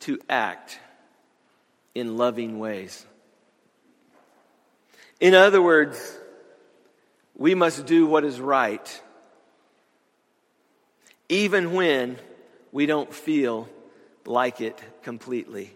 to 0.00 0.18
act 0.28 0.78
in 1.94 2.16
loving 2.16 2.58
ways. 2.58 3.06
In 5.20 5.34
other 5.34 5.62
words, 5.62 6.18
we 7.36 7.54
must 7.54 7.86
do 7.86 8.06
what 8.06 8.24
is 8.24 8.40
right, 8.40 9.02
even 11.28 11.72
when 11.72 12.18
we 12.72 12.86
don't 12.86 13.12
feel 13.12 13.68
like 14.26 14.60
it 14.60 14.80
completely. 15.02 15.72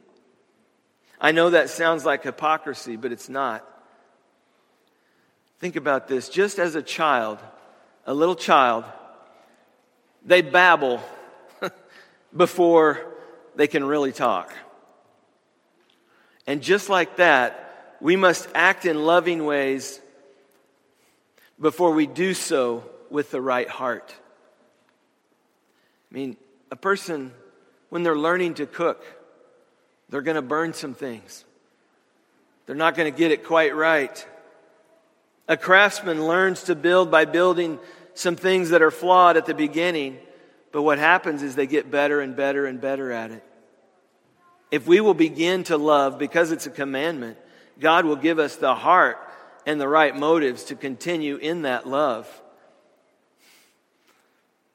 I 1.20 1.32
know 1.32 1.50
that 1.50 1.70
sounds 1.70 2.04
like 2.04 2.22
hypocrisy, 2.22 2.96
but 2.96 3.12
it's 3.12 3.28
not. 3.28 3.64
Think 5.58 5.76
about 5.76 6.06
this. 6.06 6.28
Just 6.28 6.58
as 6.58 6.74
a 6.74 6.82
child, 6.82 7.38
a 8.06 8.14
little 8.14 8.36
child, 8.36 8.84
they 10.24 10.42
babble 10.42 11.00
before 12.36 13.04
they 13.56 13.66
can 13.66 13.84
really 13.84 14.12
talk. 14.12 14.54
And 16.46 16.62
just 16.62 16.88
like 16.88 17.16
that, 17.16 17.96
we 18.00 18.14
must 18.14 18.48
act 18.54 18.86
in 18.86 19.04
loving 19.04 19.44
ways 19.44 20.00
before 21.60 21.92
we 21.92 22.06
do 22.06 22.34
so 22.34 22.84
with 23.10 23.30
the 23.30 23.40
right 23.40 23.68
heart. 23.68 24.14
I 26.10 26.14
mean, 26.14 26.36
a 26.70 26.76
person 26.76 27.32
when 27.88 28.02
they're 28.02 28.16
learning 28.16 28.54
to 28.54 28.66
cook, 28.66 29.04
they're 30.08 30.22
going 30.22 30.36
to 30.36 30.42
burn 30.42 30.72
some 30.72 30.94
things. 30.94 31.44
They're 32.66 32.76
not 32.76 32.94
going 32.96 33.10
to 33.12 33.16
get 33.16 33.30
it 33.30 33.44
quite 33.44 33.74
right. 33.74 34.26
A 35.48 35.56
craftsman 35.56 36.26
learns 36.26 36.64
to 36.64 36.74
build 36.74 37.10
by 37.10 37.24
building 37.24 37.78
some 38.14 38.36
things 38.36 38.70
that 38.70 38.82
are 38.82 38.90
flawed 38.90 39.36
at 39.36 39.46
the 39.46 39.54
beginning, 39.54 40.18
but 40.72 40.82
what 40.82 40.98
happens 40.98 41.42
is 41.42 41.54
they 41.54 41.66
get 41.66 41.90
better 41.90 42.20
and 42.20 42.36
better 42.36 42.66
and 42.66 42.80
better 42.80 43.10
at 43.12 43.30
it. 43.30 43.44
If 44.70 44.86
we 44.86 45.00
will 45.00 45.14
begin 45.14 45.64
to 45.64 45.78
love 45.78 46.18
because 46.18 46.52
it's 46.52 46.66
a 46.66 46.70
commandment, 46.70 47.38
God 47.80 48.04
will 48.04 48.16
give 48.16 48.38
us 48.38 48.56
the 48.56 48.74
heart 48.74 49.18
and 49.64 49.80
the 49.80 49.88
right 49.88 50.14
motives 50.14 50.64
to 50.64 50.74
continue 50.74 51.36
in 51.36 51.62
that 51.62 51.86
love. 51.86 52.28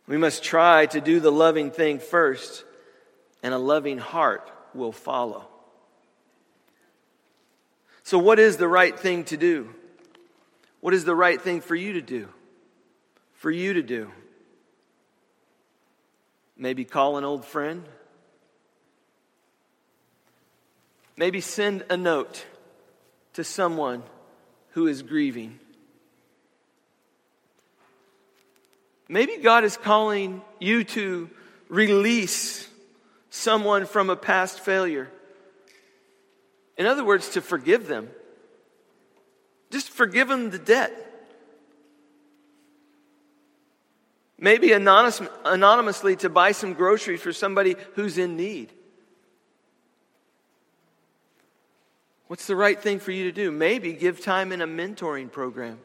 We 0.07 0.17
must 0.17 0.43
try 0.43 0.87
to 0.87 0.99
do 0.99 1.19
the 1.19 1.31
loving 1.31 1.71
thing 1.71 1.99
first, 1.99 2.63
and 3.43 3.53
a 3.53 3.57
loving 3.57 3.97
heart 3.97 4.49
will 4.73 4.93
follow. 4.93 5.45
So, 8.03 8.17
what 8.17 8.39
is 8.39 8.57
the 8.57 8.67
right 8.67 8.97
thing 8.97 9.25
to 9.25 9.37
do? 9.37 9.73
What 10.79 10.93
is 10.93 11.05
the 11.05 11.15
right 11.15 11.39
thing 11.39 11.61
for 11.61 11.75
you 11.75 11.93
to 11.93 12.01
do? 12.01 12.27
For 13.33 13.51
you 13.51 13.73
to 13.73 13.83
do? 13.83 14.11
Maybe 16.57 16.85
call 16.85 17.17
an 17.17 17.23
old 17.23 17.45
friend. 17.45 17.83
Maybe 21.15 21.41
send 21.41 21.85
a 21.89 21.97
note 21.97 22.45
to 23.33 23.43
someone 23.43 24.03
who 24.69 24.87
is 24.87 25.01
grieving. 25.01 25.59
Maybe 29.07 29.37
God 29.37 29.63
is 29.63 29.77
calling 29.77 30.41
you 30.59 30.83
to 30.85 31.29
release 31.69 32.67
someone 33.33 33.87
from 33.87 34.11
a 34.11 34.15
past 34.15 34.59
failure. 34.59 35.09
In 36.77 36.85
other 36.85 37.03
words, 37.03 37.29
to 37.29 37.41
forgive 37.41 37.87
them. 37.87 38.09
Just 39.71 39.89
forgive 39.89 40.27
them 40.27 40.51
the 40.51 40.59
debt. 40.59 40.93
Maybe 44.37 44.71
anonymous, 44.71 45.19
anonymously 45.45 46.15
to 46.17 46.29
buy 46.29 46.51
some 46.51 46.73
groceries 46.73 47.21
for 47.21 47.33
somebody 47.33 47.75
who's 47.95 48.19
in 48.19 48.37
need. 48.37 48.71
What's 52.27 52.45
the 52.45 52.55
right 52.55 52.79
thing 52.79 52.99
for 52.99 53.11
you 53.11 53.23
to 53.23 53.31
do? 53.31 53.51
Maybe 53.51 53.93
give 53.93 54.21
time 54.21 54.51
in 54.51 54.61
a 54.61 54.67
mentoring 54.67 55.31
program. 55.31 55.79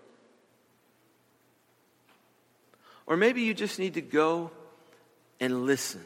Or 3.06 3.16
maybe 3.16 3.40
you 3.40 3.54
just 3.54 3.78
need 3.78 3.94
to 3.94 4.02
go 4.02 4.50
and 5.40 5.64
listen 5.64 6.04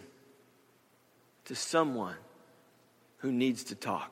to 1.47 1.55
someone 1.55 2.17
who 3.19 3.33
needs 3.33 3.65
to 3.65 3.75
talk. 3.75 4.11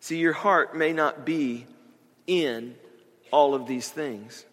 See, 0.00 0.18
your 0.18 0.32
heart 0.32 0.74
may 0.76 0.92
not 0.92 1.24
be 1.24 1.66
in 2.26 2.74
all 3.30 3.54
of 3.54 3.66
these 3.66 3.88
things. 3.88 4.44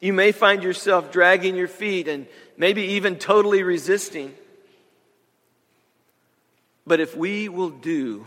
You 0.00 0.12
may 0.12 0.32
find 0.32 0.62
yourself 0.62 1.10
dragging 1.10 1.56
your 1.56 1.68
feet 1.68 2.08
and 2.08 2.26
maybe 2.56 2.82
even 2.82 3.16
totally 3.16 3.62
resisting. 3.62 4.34
But 6.86 7.00
if 7.00 7.16
we 7.16 7.48
will 7.48 7.70
do 7.70 8.26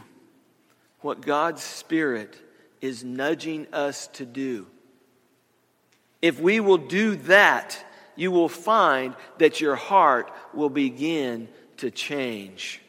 what 1.02 1.22
God's 1.22 1.64
Spirit 1.64 2.36
is 2.82 3.04
nudging 3.04 3.68
us 3.72 4.08
to 4.14 4.26
do, 4.26 4.68
if 6.22 6.40
we 6.40 6.60
will 6.60 6.78
do 6.78 7.16
that, 7.16 7.84
you 8.18 8.32
will 8.32 8.50
find 8.50 9.16
that 9.38 9.62
your 9.62 9.76
heart 9.76 10.32
will 10.54 10.70
begin 10.70 11.48
to 11.78 11.90
change. 11.92 12.82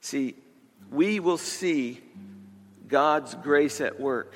See, 0.00 0.36
we 0.90 1.18
will 1.18 1.38
see 1.38 2.00
God's 2.86 3.34
grace 3.34 3.80
at 3.80 3.98
work 3.98 4.34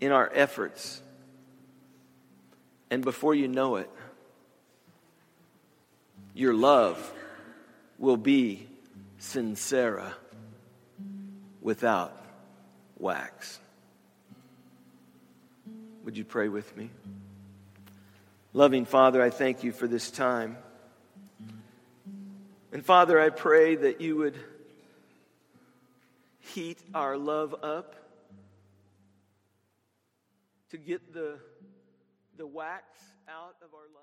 in 0.00 0.12
our 0.12 0.30
efforts. 0.32 1.02
And 2.90 3.02
before 3.02 3.34
you 3.34 3.48
know 3.48 3.76
it, 3.76 3.90
your 6.32 6.54
love 6.54 7.12
will 7.98 8.16
be 8.16 8.68
sine 9.18 9.56
cera 9.56 10.14
without 11.60 12.16
wax. 12.98 13.58
Would 16.04 16.16
you 16.16 16.24
pray 16.24 16.48
with 16.48 16.76
me? 16.76 16.90
Loving 18.54 18.86
Father, 18.86 19.20
I 19.20 19.28
thank 19.28 19.62
you 19.62 19.72
for 19.72 19.86
this 19.86 20.10
time. 20.10 20.56
And 22.72 22.84
Father, 22.84 23.20
I 23.20 23.28
pray 23.28 23.76
that 23.76 24.00
you 24.00 24.16
would 24.16 24.36
heat 26.40 26.78
our 26.94 27.18
love 27.18 27.54
up 27.62 27.94
to 30.70 30.78
get 30.78 31.12
the, 31.12 31.38
the 32.38 32.46
wax 32.46 32.84
out 33.28 33.56
of 33.62 33.74
our 33.74 33.86
love. 33.94 33.97